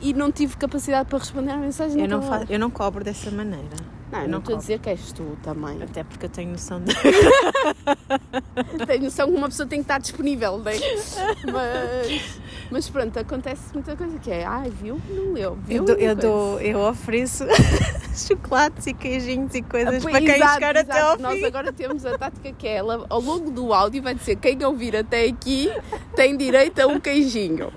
e 0.00 0.12
não 0.12 0.32
tive 0.32 0.56
capacidade 0.56 1.08
para 1.08 1.18
responder 1.18 1.52
à 1.52 1.56
mensagem. 1.56 2.00
Eu 2.00 2.08
não, 2.08 2.22
faço, 2.22 2.46
eu 2.52 2.58
não 2.58 2.70
cobro 2.70 3.04
dessa 3.04 3.30
maneira. 3.30 3.76
Não, 4.10 4.18
eu 4.18 4.24
eu 4.24 4.28
não 4.28 4.32
não 4.32 4.38
estou 4.40 4.56
a 4.56 4.58
dizer 4.58 4.78
que 4.78 4.90
és 4.90 5.12
tu 5.12 5.38
também. 5.42 5.82
Até 5.82 6.04
porque 6.04 6.26
eu 6.26 6.30
tenho 6.30 6.50
noção 6.52 6.80
de. 6.82 6.92
Tenho 8.86 9.04
noção 9.04 9.30
que 9.30 9.36
uma 9.36 9.48
pessoa 9.48 9.66
tem 9.66 9.78
que 9.78 9.84
estar 9.84 9.98
disponível, 9.98 10.58
não 10.58 10.70
é? 10.70 10.74
Mas. 11.50 12.40
Mas 12.72 12.88
pronto, 12.88 13.18
acontece 13.18 13.62
muita 13.74 13.94
coisa 13.94 14.18
que 14.18 14.30
é, 14.30 14.44
ai, 14.44 14.70
viu? 14.70 14.98
Não 15.10 15.32
leu. 15.34 15.58
Viu? 15.66 15.76
Eu, 15.78 15.84
dou, 15.84 15.96
eu, 15.96 16.16
dou- 16.16 16.60
eu 16.60 16.78
ofereço 16.80 17.44
chocolates 18.16 18.86
e 18.86 18.94
queijinhos 18.94 19.54
e 19.54 19.62
coisas 19.62 20.04
Ah, 20.04 20.10
para 20.10 20.20
quem 20.20 20.30
exato, 20.36 20.54
chegar 20.54 20.76
até 20.76 20.92
exato. 20.98 21.12
ao 21.12 21.18
Nós 21.18 21.38
fim. 21.38 21.44
agora 21.44 21.72
temos 21.72 22.04
a 22.06 22.16
tática 22.18 22.52
que 22.52 22.66
é, 22.66 22.76
ela, 22.76 23.04
ao 23.08 23.20
longo 23.20 23.50
do 23.50 23.72
áudio 23.74 24.02
vai 24.02 24.14
dizer 24.14 24.36
quem 24.36 24.62
ouvir 24.64 24.96
até 24.96 25.26
aqui 25.26 25.70
tem 26.16 26.36
direito 26.36 26.80
a 26.80 26.86
um 26.86 26.98
queijinho. 26.98 27.70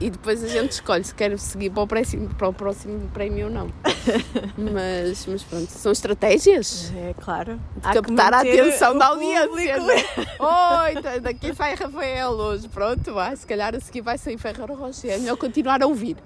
E 0.00 0.10
depois 0.10 0.44
a 0.44 0.48
gente 0.48 0.72
escolhe 0.72 1.02
se 1.04 1.14
quer 1.14 1.36
seguir 1.38 1.70
para 1.70 1.82
o 1.82 1.86
próximo, 1.86 2.28
para 2.34 2.48
o 2.48 2.52
próximo 2.52 3.08
prémio 3.12 3.46
ou 3.46 3.52
não. 3.52 3.68
Mas, 4.56 5.26
mas 5.26 5.42
pronto, 5.42 5.70
são 5.70 5.92
estratégias. 5.92 6.92
É 6.96 7.14
claro. 7.20 7.60
De 7.76 7.80
captar 7.80 8.34
a 8.34 8.40
atenção 8.40 8.96
da 8.96 9.06
audiência. 9.06 9.78
né? 9.80 9.94
Oi, 10.38 11.02
tá- 11.02 11.18
daqui 11.20 11.54
sai 11.54 11.74
Rafael 11.74 12.30
hoje. 12.30 12.68
Pronto, 12.68 13.12
vai, 13.14 13.34
se 13.36 13.46
calhar 13.46 13.74
a 13.74 13.80
seguir 13.80 14.00
vai 14.02 14.17
sair 14.18 14.36
Ferreira 14.38 14.74
Rocher. 14.74 15.10
É 15.12 15.18
melhor 15.18 15.36
continuar 15.36 15.82
a 15.82 15.86
ouvir. 15.86 16.16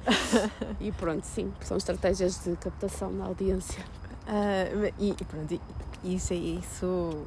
E 0.81 0.91
pronto, 0.93 1.25
sim, 1.25 1.53
são 1.61 1.77
estratégias 1.77 2.43
de 2.45 2.57
captação 2.57 3.17
da 3.17 3.25
audiência. 3.25 3.85
Ah, 4.27 4.93
e, 4.99 5.11
e 5.11 5.25
pronto, 5.25 5.61
isso, 6.05 6.33
isso 6.35 7.27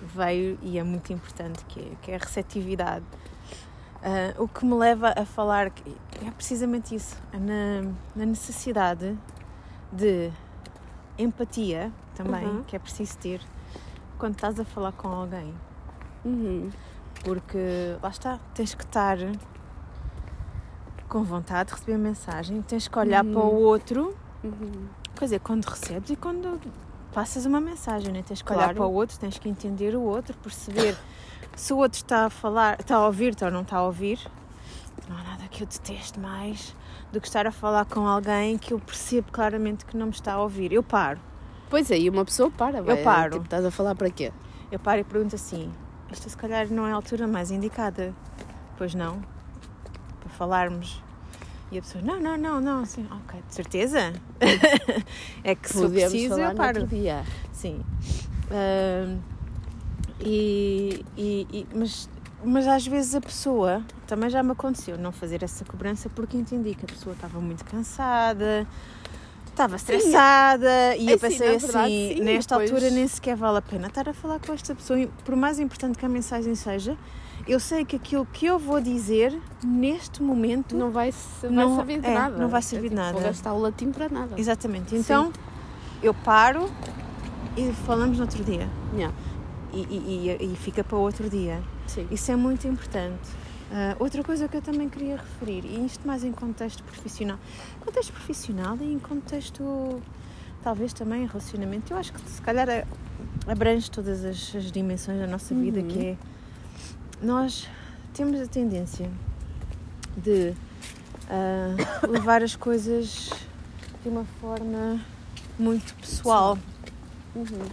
veio 0.00 0.58
e 0.62 0.78
é 0.78 0.82
muito 0.82 1.12
importante, 1.12 1.64
que 1.66 1.80
é, 1.80 1.92
que 2.02 2.10
é 2.12 2.14
a 2.16 2.18
receptividade. 2.18 3.04
Ah, 4.02 4.34
o 4.38 4.46
que 4.48 4.64
me 4.64 4.74
leva 4.74 5.12
a 5.16 5.24
falar 5.24 5.70
que 5.70 5.90
é 6.26 6.30
precisamente 6.30 6.94
isso, 6.94 7.16
na, 7.32 7.82
na 8.16 8.26
necessidade 8.26 9.16
de 9.92 10.30
empatia 11.18 11.92
também, 12.14 12.46
Uhum. 12.46 12.62
que 12.64 12.76
é 12.76 12.78
preciso 12.78 13.16
ter 13.18 13.40
quando 14.18 14.34
estás 14.34 14.58
a 14.58 14.64
falar 14.64 14.92
com 14.92 15.08
alguém. 15.08 15.54
Uhum. 16.24 16.70
Porque 17.24 17.58
lá 18.02 18.08
está, 18.10 18.38
tens 18.54 18.74
que 18.74 18.84
estar 18.84 19.16
com 21.08 21.22
vontade 21.24 21.68
de 21.70 21.74
receber 21.74 21.94
a 21.94 21.98
mensagem, 21.98 22.62
tens 22.62 22.86
que 22.88 22.98
olhar 22.98 23.24
Uhum. 23.24 23.32
para 23.32 23.42
o 23.42 23.60
outro 23.62 24.14
Uhum. 24.44 24.86
Quer 25.16 25.24
dizer, 25.24 25.40
quando 25.40 25.64
recebes 25.64 26.10
e 26.10 26.16
quando 26.16 26.60
passas 27.12 27.44
uma 27.44 27.60
mensagem, 27.60 28.12
né? 28.12 28.22
tens 28.24 28.40
que 28.40 28.52
olhar 28.52 28.64
Claro. 28.66 28.76
para 28.76 28.86
o 28.86 28.92
outro, 28.94 29.18
tens 29.18 29.36
que 29.36 29.48
entender 29.48 29.96
o 29.96 30.00
outro, 30.02 30.36
perceber 30.38 30.96
se 31.56 31.72
o 31.72 31.78
outro 31.78 31.96
está 31.96 32.26
a 32.26 32.30
falar, 32.30 32.78
está 32.78 32.96
a 32.96 33.06
ouvir-te 33.06 33.44
ou 33.44 33.50
não 33.50 33.62
está 33.62 33.78
a 33.78 33.82
ouvir. 33.82 34.20
Não 35.08 35.16
há 35.16 35.22
nada 35.24 35.48
que 35.50 35.62
eu 35.64 35.66
deteste 35.66 36.20
mais 36.20 36.76
do 37.10 37.20
que 37.20 37.26
estar 37.26 37.46
a 37.48 37.50
falar 37.50 37.84
com 37.86 38.06
alguém 38.06 38.56
que 38.58 38.72
eu 38.74 38.78
percebo 38.78 39.32
claramente 39.32 39.84
que 39.86 39.96
não 39.96 40.06
me 40.06 40.12
está 40.12 40.34
a 40.34 40.42
ouvir. 40.42 40.72
Eu 40.72 40.82
paro, 40.82 41.18
Pois 41.70 41.90
é, 41.90 41.98
e 41.98 42.08
uma 42.08 42.24
pessoa 42.24 42.50
para, 42.50 42.80
vai, 42.82 43.02
paro. 43.02 43.32
Tipo, 43.32 43.44
estás 43.44 43.64
a 43.64 43.70
falar 43.70 43.94
para 43.96 44.10
quê? 44.10 44.32
eu 44.70 44.78
paro 44.78 45.00
e 45.00 45.04
pergunto 45.04 45.34
assim: 45.34 45.72
esta 46.10 46.28
se 46.28 46.36
calhar 46.36 46.68
não 46.70 46.86
é 46.86 46.92
a 46.92 46.94
altura 46.94 47.26
mais 47.26 47.50
indicada. 47.50 48.14
Pois 48.76 48.94
não, 48.94 49.20
para 50.28 50.36
falarmos. 50.36 51.02
E 51.70 51.78
a 51.78 51.82
pessoa, 51.82 52.02
não, 52.02 52.18
não, 52.20 52.36
não, 52.38 52.60
não, 52.60 52.82
assim, 52.82 53.06
ok, 53.10 53.42
de 53.46 53.54
certeza? 53.54 54.12
é 55.44 55.54
que 55.54 55.68
se 55.68 55.74
Podemos 55.74 56.02
preciso, 56.12 56.28
falar 56.34 56.44
eu 56.46 56.50
no 56.50 56.56
paro. 56.56 56.80
outro 56.80 56.96
dia. 56.96 57.24
Sim. 57.52 57.80
Ahm, 58.50 59.18
e, 60.20 61.04
e- 61.16 61.46
e- 61.52 61.66
mas, 61.74 62.08
mas 62.42 62.66
às 62.66 62.86
vezes 62.86 63.14
a 63.14 63.20
pessoa, 63.20 63.82
também 64.06 64.30
já 64.30 64.42
me 64.42 64.52
aconteceu 64.52 64.96
não 64.96 65.12
fazer 65.12 65.42
essa 65.42 65.64
cobrança 65.64 66.08
porque 66.08 66.36
entendi 66.36 66.74
que 66.74 66.84
a 66.84 66.88
pessoa 66.88 67.14
estava 67.14 67.38
muito 67.38 67.64
cansada, 67.66 68.66
estava 69.46 69.76
estressada 69.76 70.96
e 70.96 71.10
É 71.10 71.12
eu 71.12 71.18
sim, 71.18 71.26
pensei 71.28 71.58
verdade, 71.58 71.76
assim, 71.78 72.14
sim, 72.16 72.20
nesta 72.22 72.54
depois- 72.58 72.70
altura 72.72 72.90
nem 72.90 73.06
sequer 73.06 73.36
vale 73.36 73.58
a 73.58 73.62
pena 73.62 73.88
estar 73.88 74.08
a 74.08 74.14
falar 74.14 74.40
com 74.40 74.52
esta 74.54 74.74
pessoa, 74.74 74.98
e 74.98 75.06
por 75.06 75.36
mais 75.36 75.58
importante 75.60 75.98
que 75.98 76.06
a 76.06 76.08
mensagem 76.08 76.54
seja, 76.54 76.96
eu 77.48 77.58
sei 77.58 77.84
que 77.84 77.96
aquilo 77.96 78.26
que 78.26 78.46
eu 78.46 78.58
vou 78.58 78.80
dizer 78.80 79.36
neste 79.64 80.22
momento 80.22 80.76
Não 80.76 80.90
vai, 80.90 81.10
vai 81.42 81.50
Não- 81.50 81.76
servir 81.76 82.00
de 82.00 82.06
é, 82.06 82.14
nada. 82.14 82.36
não 82.38 82.48
vai 82.48 82.62
servir 82.62 82.90
de 82.90 82.94
tipo, 82.94 83.00
nada. 83.00 83.12
Vou 83.14 83.22
gastar 83.22 83.52
o 83.54 83.58
latim 83.58 83.90
para 83.90 84.08
nada. 84.08 84.34
Exatamente. 84.38 84.94
Então 84.94 85.32
eu 86.02 86.12
paro 86.14 86.70
e 87.56 87.72
falamos 87.86 88.18
no 88.18 88.24
outro 88.24 88.44
dia. 88.44 88.68
Yeah. 88.94 89.14
E, 89.72 89.80
e- 89.80 90.52
e- 90.52 90.56
fica 90.56 90.82
para 90.84 90.96
outro 90.96 91.28
dia. 91.28 91.60
Sim. 91.86 92.06
Isso 92.10 92.30
é 92.30 92.36
muito 92.36 92.66
importante. 92.68 93.28
Ah, 93.70 93.96
outra 93.98 94.22
coisa 94.24 94.48
que 94.48 94.56
eu 94.56 94.62
também 94.62 94.88
queria 94.88 95.16
referir, 95.16 95.62
e 95.66 95.84
isto 95.84 96.06
mais 96.06 96.24
em 96.24 96.32
contexto 96.32 96.82
profissional, 96.84 97.38
contexto 97.80 98.12
profissional 98.12 98.78
e 98.80 98.92
em 98.94 98.98
contexto 98.98 100.00
talvez 100.62 100.92
também 100.94 101.26
relacionamento, 101.26 101.92
eu 101.92 101.98
acho 101.98 102.12
que 102.12 102.20
se 102.30 102.40
calhar 102.40 102.66
abrange 103.46 103.90
todas 103.90 104.24
as, 104.24 104.54
as 104.54 104.72
dimensões 104.72 105.18
da 105.20 105.26
nossa 105.26 105.54
vida, 105.54 105.80
Uhum. 105.80 105.86
que 105.88 105.98
é 106.06 106.16
nós 107.22 107.68
temos 108.14 108.40
a 108.40 108.46
tendência 108.46 109.10
de 110.16 110.52
ah, 111.28 111.74
levar 112.08 112.42
as 112.42 112.56
coisas 112.56 113.30
de 114.02 114.08
uma 114.08 114.24
forma 114.40 115.00
muito 115.58 115.94
pessoal. 115.94 116.58
Uhum. 117.34 117.68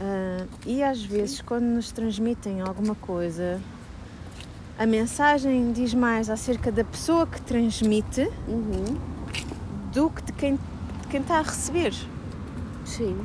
Ah, 0.00 0.46
e 0.66 0.82
às 0.82 1.02
vezes, 1.02 1.40
quando 1.40 1.64
nos 1.64 1.90
transmitem 1.92 2.60
alguma 2.60 2.94
coisa, 2.94 3.60
a 4.78 4.86
mensagem 4.86 5.72
diz 5.72 5.94
mais 5.94 6.28
acerca 6.28 6.70
da 6.70 6.84
pessoa 6.84 7.26
que 7.26 7.40
transmite 7.42 8.30
Uhum. 8.46 8.98
do 9.92 10.10
que 10.10 10.22
de 10.22 10.32
quem, 10.32 10.56
de 10.56 11.08
quem 11.10 11.20
está 11.20 11.38
a 11.38 11.42
receber. 11.42 11.94
Sim. 12.84 13.16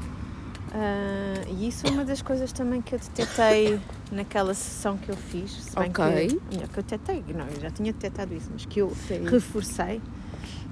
Ah, 0.74 1.44
e 1.50 1.68
isso 1.68 1.86
é 1.86 1.90
uma 1.90 2.06
das 2.06 2.22
coisas 2.22 2.52
também 2.54 2.82
que 2.82 2.96
eu 2.96 3.00
detetei 3.00 3.80
naquela 4.12 4.54
sessão 4.54 4.98
que 4.98 5.10
eu 5.10 5.16
fiz. 5.16 5.52
Se 5.52 5.76
bem 5.76 5.90
Ok. 5.90 6.28
que, 6.28 6.56
não, 6.58 6.68
que 6.68 6.80
eu 6.80 6.84
detetei, 6.84 7.24
não, 7.34 7.48
eu 7.48 7.60
já 7.62 7.72
tinha 7.72 7.94
detetado 7.94 8.34
isso, 8.34 8.50
mas 8.52 8.66
que 8.66 8.80
eu 8.82 8.92
Sim. 9.08 9.26
reforcei, 9.26 10.02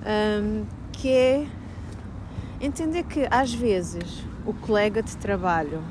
ahm, 0.05 0.65
que 0.91 1.09
é 1.09 1.47
entender 2.61 3.03
que 3.03 3.27
às 3.31 3.53
vezes 3.53 4.23
o 4.45 4.53
colega 4.53 5.01
de 5.01 5.15
trabalho 5.17 5.81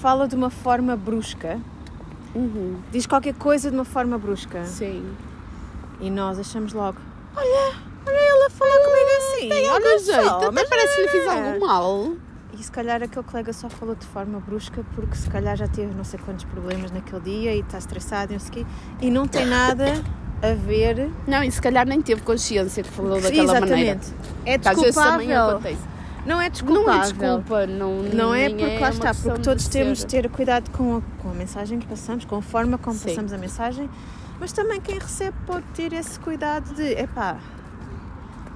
fala 0.00 0.28
de 0.28 0.34
uma 0.36 0.50
forma 0.50 0.96
brusca, 0.96 1.60
Uhum. 2.34 2.78
diz 2.92 3.06
qualquer 3.06 3.34
coisa 3.34 3.70
de 3.70 3.76
uma 3.76 3.84
forma 3.84 4.18
brusca 4.18 4.64
Sim. 4.66 5.10
e 6.00 6.10
nós 6.10 6.38
achamos 6.38 6.72
logo, 6.72 6.98
olha, 7.34 7.74
olha 8.06 8.16
ela 8.16 8.50
falou 8.50 8.74
comigo 8.84 9.08
assim, 9.18 9.48
Tem 9.48 9.70
olha 9.70 9.98
só, 9.98 10.12
jeito, 10.12 10.28
até 10.34 10.50
mas 10.50 10.68
parece 10.68 10.94
que 10.96 11.00
lhe 11.02 11.08
fiz 11.08 11.26
é." 11.26 11.30
algum 11.30 11.66
mal. 11.66 12.12
E 12.58 12.62
se 12.62 12.70
calhar 12.72 13.02
aquele 13.02 13.24
colega 13.24 13.52
só 13.52 13.68
falou 13.68 13.94
de 13.94 14.06
forma 14.06 14.40
brusca 14.40 14.82
porque 14.94 15.14
se 15.14 15.28
calhar 15.28 15.56
já 15.56 15.68
teve 15.68 15.94
não 15.94 16.04
sei 16.04 16.18
quantos 16.18 16.44
problemas 16.46 16.90
naquele 16.90 17.20
dia 17.20 17.54
e 17.54 17.60
está 17.60 17.78
estressado 17.78 18.32
e 18.32 18.34
não 18.34 18.40
sei 18.40 18.48
o 18.48 18.52
quê, 18.52 18.66
e 19.00 19.10
não 19.10 19.28
tem 19.28 19.44
nada 19.44 20.02
a 20.42 20.54
ver 20.54 21.10
Não, 21.26 21.42
e 21.42 21.50
se 21.50 21.60
calhar 21.60 21.86
nem 21.86 22.00
teve 22.00 22.22
consciência 22.22 22.82
que 22.82 22.90
falou 22.90 23.20
daquela 23.20 23.44
Exatamente. 23.44 23.70
maneira. 23.70 24.00
É 24.44 24.58
vezes 24.58 24.94
também 24.94 25.28
desculpável. 25.28 25.60
Não 26.26 26.40
é 26.40 26.50
Não 26.86 26.92
é 26.94 27.00
desculpa, 27.00 27.66
não, 27.66 28.02
Não 28.02 28.34
é 28.34 28.48
nem 28.48 28.56
porque 28.56 28.78
lá 28.78 28.90
uma 28.90 28.90
está, 28.90 29.14
porque 29.14 29.40
todos 29.42 29.68
temos 29.68 29.98
de 30.00 30.06
ter 30.06 30.28
cuidado 30.28 30.70
com 30.70 30.96
a, 30.96 31.22
com 31.22 31.30
a 31.30 31.34
mensagem 31.34 31.78
que 31.78 31.86
passamos, 31.86 32.24
com 32.24 32.36
a 32.36 32.42
forma 32.42 32.76
como 32.78 32.96
Sim. 32.96 33.10
passamos 33.10 33.32
a 33.32 33.38
mensagem, 33.38 33.88
mas 34.40 34.52
também 34.52 34.80
quem 34.80 34.98
recebe 34.98 35.36
pode 35.46 35.64
ter 35.74 35.92
esse 35.92 36.18
cuidado 36.18 36.74
de, 36.74 36.92
epá, 36.94 37.38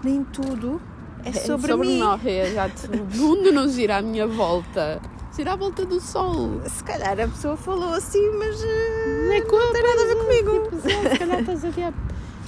nem 0.02 0.24
tudo 0.24 0.80
é 1.24 1.32
sobre, 1.32 1.74
mim. 1.76 1.98
nós, 1.98 2.24
é, 2.24 2.48
exato. 2.48 2.90
O 2.92 3.16
mundo 3.16 3.52
não 3.52 3.68
gira 3.68 3.98
à 3.98 4.02
minha 4.02 4.26
volta. 4.26 5.00
Gira 5.34 5.52
à 5.52 5.56
volta 5.56 5.84
do 5.84 6.00
sol. 6.00 6.60
Se 6.66 6.82
calhar 6.82 7.12
a 7.12 7.28
pessoa 7.28 7.56
falou 7.56 7.94
assim, 7.94 8.30
mas 8.38 8.62
eh, 8.62 9.26
Não 9.26 9.32
é 9.32 9.40
não 9.40 9.72
tem 9.72 9.82
nada 9.82 10.02
a 10.02 10.06
ver 10.06 10.16
comigo. 10.16 10.62
Tipo, 10.64 10.80
se 11.10 11.18
calhar 11.18 11.40
estás 11.40 11.64
a 11.64 11.68
dizer. 11.68 11.94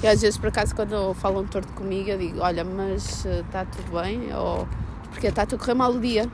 E 0.03 0.07
às 0.07 0.21
vezes, 0.21 0.37
por 0.37 0.49
acaso, 0.49 0.75
quando 0.75 1.15
falam 1.15 1.47
torto 1.47 1.73
comigo, 1.75 2.11
eu 2.11 2.19
digo: 2.19 2.41
Olha, 2.41 2.65
mas 2.65 3.25
está 3.25 3.65
tudo 3.65 4.03
bem? 4.03 4.35
Ou 4.35 4.67
porque 5.11 5.29
está-te 5.29 5.55
a 5.55 5.59
correr 5.59 5.75
mal 5.75 5.93
o 5.93 6.01
dia. 6.01 6.29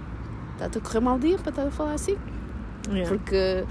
Está-te 0.55 0.79
a 0.79 0.81
correr 0.81 1.01
mal 1.01 1.17
o 1.17 1.19
dia 1.19 1.37
para 1.39 1.51
estar 1.51 1.67
a 1.67 1.71
falar 1.71 1.93
assim. 1.93 2.17
Yeah. 2.89 3.09
Porque, 3.09 3.65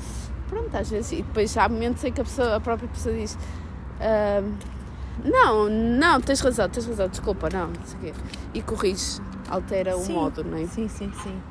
pronto, 0.49 0.75
às 0.77 0.89
vezes. 0.89 1.13
E 1.13 1.15
depois 1.23 1.57
há 1.57 1.67
momentos 1.67 2.03
em 2.03 2.11
que 2.11 2.21
a, 2.21 2.23
pessoa, 2.23 2.55
a 2.57 2.59
própria 2.59 2.87
pessoa 2.89 3.15
diz: 3.15 3.37
"Ah, 3.99 4.43
Não, 5.23 5.69
não, 5.69 6.21
tens 6.21 6.39
razão, 6.39 6.69
tens 6.69 6.85
razão, 6.85 7.07
desculpa, 7.07 7.49
não, 7.51 7.67
não 7.67 7.85
sei 7.85 7.97
o 7.97 8.01
quê. 8.01 8.13
E 8.53 8.61
corrige, 8.61 9.19
altera 9.49 9.97
Sim. 9.97 10.11
o 10.11 10.15
modo, 10.15 10.43
não 10.43 10.57
é? 10.57 10.65
Sim, 10.67 10.87
sim, 10.87 11.11
sim. 11.23 11.41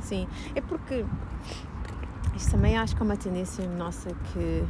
Sim. 0.00 0.28
É 0.54 0.60
porque 0.60 1.04
isto 2.36 2.52
também 2.52 2.78
acho 2.78 2.94
que 2.94 3.02
é 3.02 3.04
uma 3.04 3.16
tendência 3.16 3.66
nossa 3.68 4.10
que 4.32 4.64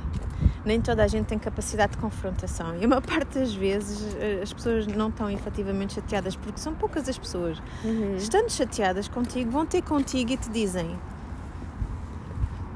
nem 0.65 0.81
toda 0.81 1.05
a 1.05 1.07
gente 1.07 1.27
tem 1.27 1.39
capacidade 1.39 1.93
de 1.93 1.99
confrontação. 1.99 2.77
E 2.77 2.85
a 2.85 2.89
maior 2.89 3.03
parte 3.03 3.39
das 3.39 3.55
vezes 3.55 4.17
eh, 4.19 4.41
as 4.43 4.53
pessoas 4.53 4.87
não 4.87 5.09
estão 5.09 5.31
efetivamente 5.31 5.95
chateadas 5.95 6.35
porque 6.35 6.59
são 6.59 6.75
poucas 6.75 7.09
as 7.09 7.19
pessoas. 7.19 7.61
Uhum. 7.85 8.17
Estando 8.17 8.51
chateadas 8.51 9.09
contigo, 9.09 9.51
vão 9.51 9.67
ter 9.67 9.83
contigo 9.83 10.33
e 10.33 10.37
te 10.37 10.49
dizem. 10.51 10.99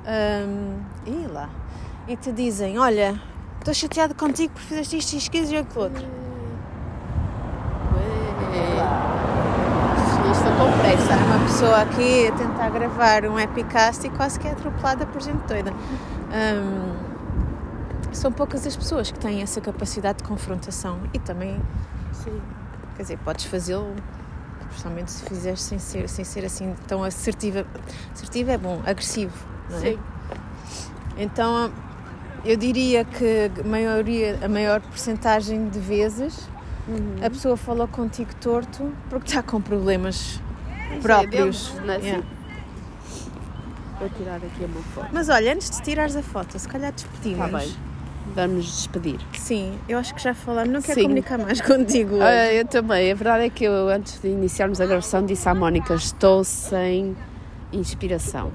Hum, 0.04 0.80
e 1.06 1.26
lá. 1.26 1.48
E 2.08 2.16
te 2.16 2.32
dizem: 2.32 2.78
Olha, 2.78 3.20
estou 3.62 3.74
chateada 3.74 4.12
contigo 4.12 4.52
porque 4.52 4.66
fizeste 4.68 4.96
isto, 4.96 5.16
isto, 5.16 5.34
isto 5.36 5.54
e 5.54 5.56
aquilo 5.56 5.84
outro. 5.84 6.04
Estou 10.32 10.52
com 10.56 10.78
pressa. 10.78 11.14
Uma 11.14 11.38
pessoa 11.46 11.82
aqui 11.82 12.26
a 12.26 12.32
tentar 12.32 12.70
gravar 12.70 13.24
um 13.24 13.38
epicast 13.38 14.04
e 14.06 14.10
quase 14.10 14.40
que 14.40 14.48
é 14.48 14.52
atropelada 14.52 15.06
por 15.06 15.22
gente 15.22 15.46
doida. 15.46 15.72
Hum, 15.72 16.92
são 18.12 18.32
poucas 18.32 18.66
as 18.66 18.76
pessoas 18.76 19.12
que 19.12 19.18
têm 19.18 19.42
essa 19.42 19.60
capacidade 19.60 20.18
de 20.18 20.24
confrontação 20.24 20.98
e 21.14 21.18
também, 21.20 21.60
Sim. 22.12 22.40
quer 22.96 23.02
dizer, 23.02 23.18
podes 23.18 23.44
fazê-lo, 23.44 23.94
especialmente 24.70 25.12
se 25.12 25.24
fizeres 25.24 25.62
sem 25.62 25.78
ser, 25.78 26.08
sem 26.08 26.24
ser 26.24 26.44
assim 26.44 26.74
tão 26.88 27.04
assertiva. 27.04 27.64
Assertiva 28.12 28.52
é 28.52 28.58
bom, 28.58 28.82
agressivo, 28.84 29.36
não 29.70 29.76
é? 29.78 29.80
Sim. 29.80 29.98
Então 31.16 31.70
eu 32.44 32.56
diria 32.56 33.04
que 33.04 33.50
a 33.60 33.64
maioria, 33.66 34.38
a 34.42 34.48
maior 34.48 34.80
porcentagem 34.80 35.68
de 35.68 35.78
vezes 35.78 36.48
Uhum. 36.88 37.24
a 37.24 37.30
pessoa 37.30 37.56
fala 37.56 37.86
contigo 37.86 38.34
torto 38.40 38.92
porque 39.08 39.28
está 39.28 39.40
com 39.40 39.60
problemas 39.60 40.16
Isso 40.16 40.40
é 40.94 40.98
próprios. 41.00 41.72
não 41.84 41.94
é 41.94 41.96
assim? 41.96 42.06
Yeah. 42.06 42.26
Vou 44.00 44.08
tirar 44.10 44.36
aqui 44.36 44.64
uma 44.64 44.82
foto. 44.94 45.06
Mas 45.12 45.28
olha, 45.28 45.52
antes 45.54 45.70
de 45.70 45.80
tirares 45.82 46.16
a 46.16 46.22
foto, 46.22 46.58
se 46.58 46.66
calhar 46.68 46.90
Está 46.90 47.06
despedimos. 47.08 47.50
Tá 47.52 47.58
bem. 47.58 47.72
Vamos 48.34 48.64
despedir. 48.66 49.20
Sim, 49.38 49.78
eu 49.88 49.96
acho 49.98 50.12
que 50.14 50.20
já 50.22 50.34
falamos, 50.34 50.72
não 50.72 50.82
quero 50.82 50.94
Sim. 50.94 51.02
comunicar 51.02 51.38
mais 51.38 51.60
contigo 51.62 52.14
hoje. 52.16 52.24
Ah, 52.24 52.52
eu 52.52 52.66
também. 52.66 53.12
A 53.12 53.14
verdade 53.14 53.44
é 53.44 53.50
que 53.50 53.62
eu, 53.64 53.88
antes 53.88 54.20
de 54.20 54.28
iniciarmos 54.28 54.80
a 54.80 54.86
gravação, 54.86 55.24
disse 55.24 55.48
à 55.48 55.54
Mónica: 55.54 55.94
estou 55.94 56.42
sem 56.42 57.16
inspiração. 57.72 58.50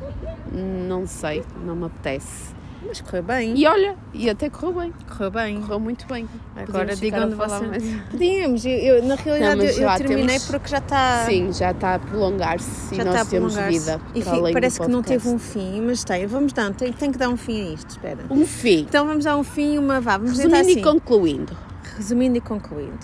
Não 0.51 1.07
sei, 1.07 1.43
não 1.63 1.75
me 1.77 1.85
apetece. 1.85 2.56
Mas 2.85 3.01
correu 3.01 3.23
bem, 3.23 3.57
E 3.57 3.65
olha, 3.65 3.95
e 4.13 4.29
até 4.29 4.49
correu 4.49 4.73
bem. 4.81 4.93
correu 5.07 5.31
bem. 5.31 5.61
Correu 5.61 5.79
muito 5.79 6.05
bem. 6.07 6.27
Agora 6.55 6.95
digam-me 6.95 7.33
vocês. 7.35 7.67
mais. 7.69 7.83
Podíamos, 8.11 8.65
eu, 8.65 8.71
eu- 8.71 9.03
na 9.03 9.15
realidade 9.15 9.55
Não, 9.57 9.65
mas 9.65 9.77
eu, 9.77 9.89
eu 9.89 9.97
terminei 9.97 10.25
temos- 10.27 10.45
porque 10.45 10.67
já 10.69 10.77
está. 10.77 11.25
Sim, 11.25 11.51
já 11.51 11.71
está 11.71 11.95
a 11.95 11.99
prolongar-se 11.99 12.93
e 12.93 12.97
Já 12.97 13.03
nós 13.03 13.15
está 13.15 13.27
a 13.27 13.29
temos 13.31 13.55
vida. 13.55 14.01
E 14.13 14.21
para 14.21 14.31
fi- 14.31 14.37
além 14.39 14.51
do 14.51 14.53
parece 14.53 14.79
que 14.79 14.87
não 14.87 15.01
teve 15.01 15.27
um 15.27 15.39
fim, 15.39 15.81
mas 15.81 16.03
tem. 16.03 16.27
Vamos 16.27 16.53
dar, 16.53 16.71
tem, 16.73 16.93
tem 16.93 17.11
que 17.11 17.17
dar 17.17 17.29
um 17.29 17.37
fim 17.37 17.69
a 17.69 17.73
isto, 17.73 17.89
espera. 17.89 18.19
Um 18.29 18.45
fim. 18.45 18.81
Então 18.81 19.07
vamos 19.07 19.25
dar 19.25 19.35
um 19.37 19.43
fim 19.43 19.73
e 19.75 19.79
uma 19.79 19.99
vá. 19.99 20.17
Vamos 20.17 20.37
Resumindo 20.37 20.57
assim. 20.61 20.79
e 20.79 20.83
concluindo, 20.83 21.57
Resumindo 21.97 22.37
e 22.37 22.41
concluindo, 22.41 22.99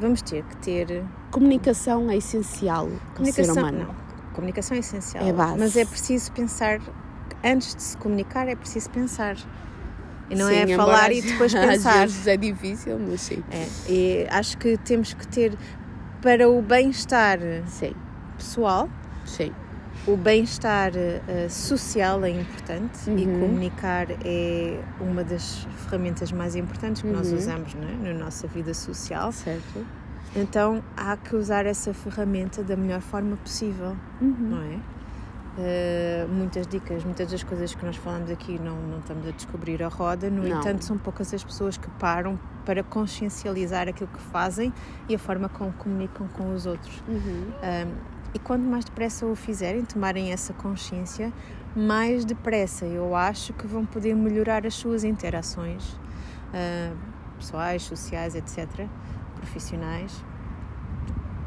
vamos 0.00 0.22
ter 0.22 0.42
que 0.44 0.56
ter 0.56 1.04
comunicação 1.30 2.10
é 2.10 2.16
essencial 2.16 2.86
para 3.14 3.22
o 3.22 3.26
ser 3.26 3.42
comunicação. 3.44 3.54
humano. 3.62 3.78
Não, 3.88 4.32
comunicação 4.34 4.76
é 4.76 4.80
essencial. 4.80 5.24
É 5.26 5.32
base. 5.32 5.58
Mas 5.58 5.76
é 5.76 5.84
preciso 5.84 6.32
pensar, 6.32 6.80
antes 7.44 7.74
de 7.74 7.82
se 7.82 7.96
comunicar, 7.96 8.48
é 8.48 8.56
preciso 8.56 8.90
pensar. 8.90 9.36
E 10.30 10.34
não 10.34 10.46
Sim, 10.46 10.54
é 10.54 10.66
falar 10.76 11.10
e 11.12 11.18
às- 11.20 11.24
depois 11.24 11.54
Às 11.56 11.60
pensar. 11.68 12.00
vezes 12.06 12.26
é 12.26 12.36
difícil, 12.36 12.98
mas 12.98 13.20
sim. 13.22 13.42
É, 13.50 13.66
e 13.90 14.26
acho 14.30 14.58
que 14.58 14.76
temos 14.78 15.14
que 15.14 15.26
ter, 15.26 15.56
para 16.20 16.48
o 16.48 16.60
bem-estar 16.60 17.38
pessoal, 18.36 18.88
sim. 19.24 19.52
o 20.06 20.16
bem-estar 20.16 20.92
eh, 20.96 21.48
social 21.48 22.24
é 22.24 22.30
importante 22.30 23.10
e 23.10 23.26
Uhum. 23.26 23.40
comunicar 23.40 24.06
é 24.24 24.80
uma 25.00 25.24
das 25.24 25.66
ferramentas 25.86 26.30
mais 26.32 26.54
importantes 26.56 27.00
que 27.02 27.08
nós 27.08 27.30
Uhum. 27.30 27.38
usamos 27.38 27.74
não 27.74 27.88
é? 27.88 28.12
na 28.12 28.18
nossa 28.24 28.46
vida 28.46 28.74
social. 28.74 29.32
Certo. 29.32 29.86
Então 30.36 30.82
há 30.96 31.16
que 31.16 31.34
usar 31.34 31.64
essa 31.66 31.94
ferramenta 31.94 32.62
da 32.62 32.76
melhor 32.76 33.00
forma 33.00 33.36
possível, 33.38 33.96
Uhum. 34.20 34.36
não 34.50 34.62
é? 34.62 34.78
Eh, 35.60 36.24
muitas 36.30 36.68
dicas, 36.68 37.02
muitas 37.02 37.32
das 37.32 37.42
coisas 37.42 37.74
que 37.74 37.84
nós 37.84 37.96
falamos 37.96 38.30
aqui 38.30 38.60
não, 38.60 38.76
não 38.76 39.00
estamos 39.00 39.26
a 39.26 39.32
descobrir 39.32 39.82
a 39.82 39.88
roda, 39.88 40.30
no 40.30 40.46
Não. 40.46 40.60
entanto, 40.60 40.84
são 40.84 40.96
poucas 40.96 41.34
as 41.34 41.42
pessoas 41.42 41.76
que 41.76 41.90
param 41.98 42.38
para 42.64 42.84
consciencializar 42.84 43.88
aquilo 43.88 44.08
que 44.08 44.20
fazem 44.20 44.72
e 45.08 45.16
a 45.16 45.18
forma 45.18 45.48
como 45.48 45.72
comunicam 45.72 46.28
com 46.28 46.54
os 46.54 46.64
outros. 46.64 47.02
Uhum. 47.08 47.50
Um, 47.50 47.94
e 48.32 48.38
quanto 48.38 48.62
mais 48.62 48.84
depressa 48.84 49.26
o 49.26 49.34
fizerem, 49.34 49.84
tomarem 49.84 50.32
essa 50.32 50.52
consciência, 50.52 51.32
mais 51.74 52.24
depressa 52.24 52.84
eu 52.84 53.16
acho 53.16 53.52
que 53.52 53.66
vão 53.66 53.84
poder 53.84 54.14
melhorar 54.14 54.64
as 54.64 54.74
suas 54.74 55.02
interações 55.02 55.90
uh, 55.92 56.96
pessoais, 57.36 57.82
sociais, 57.82 58.36
etc., 58.36 58.86
profissionais, 59.34 60.24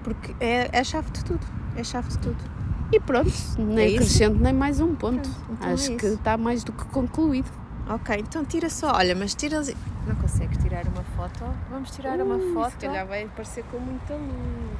porque 0.03 0.35
é, 0.39 0.69
é 0.73 0.79
a 0.79 0.83
chave 0.83 1.11
de 1.11 1.23
tudo. 1.23 1.45
É 1.77 1.81
a 1.81 1.83
chave 1.83 2.09
de 2.09 2.17
tudo. 2.17 2.60
E 2.91 2.99
pronto, 2.99 3.31
nem 3.57 3.93
É 3.93 3.95
acrescento 3.95 4.37
nem 4.39 4.53
mais 4.53 4.79
um 4.79 4.93
ponto. 4.95 5.29
Pronto, 5.29 5.51
então 5.53 5.69
é 5.69 5.73
Acho 5.73 5.95
que 5.95 6.05
isso. 6.05 6.15
está 6.15 6.37
mais 6.37 6.63
do 6.63 6.71
que 6.73 6.83
concluído. 6.85 7.49
Ok, 7.89 8.15
então 8.19 8.43
tira 8.45 8.69
só, 8.69 8.93
olha, 8.95 9.15
mas 9.15 9.33
tira. 9.33 9.61
Não 10.07 10.15
consegues 10.15 10.57
tirar 10.61 10.85
uma 10.87 11.03
foto? 11.15 11.43
Vamos 11.69 11.91
tirar 11.91 12.19
uma 12.21 12.35
Ui, 12.35 12.53
foto. 12.53 12.71
Se 12.71 12.77
calhar 12.85 13.05
vai 13.07 13.23
aparecer 13.23 13.63
com 13.71 13.77
muita 13.79 14.13
luz. 14.13 14.79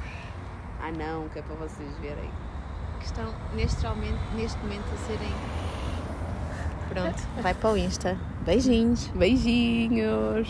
Ah 0.80 0.90
não, 0.90 1.28
que 1.28 1.38
é 1.38 1.42
para 1.42 1.54
vocês 1.56 1.88
verem. 2.00 2.30
que 3.00 3.06
estão 3.06 3.32
neste, 3.54 3.84
neste 4.36 4.58
momento 4.58 4.84
a 4.92 4.96
serem. 5.06 5.32
Pronto, 6.88 7.22
vai 7.42 7.54
para 7.54 7.70
o 7.70 7.76
Insta. 7.76 8.18
Beijinhos. 8.44 9.06
Beijinhos. 9.14 10.48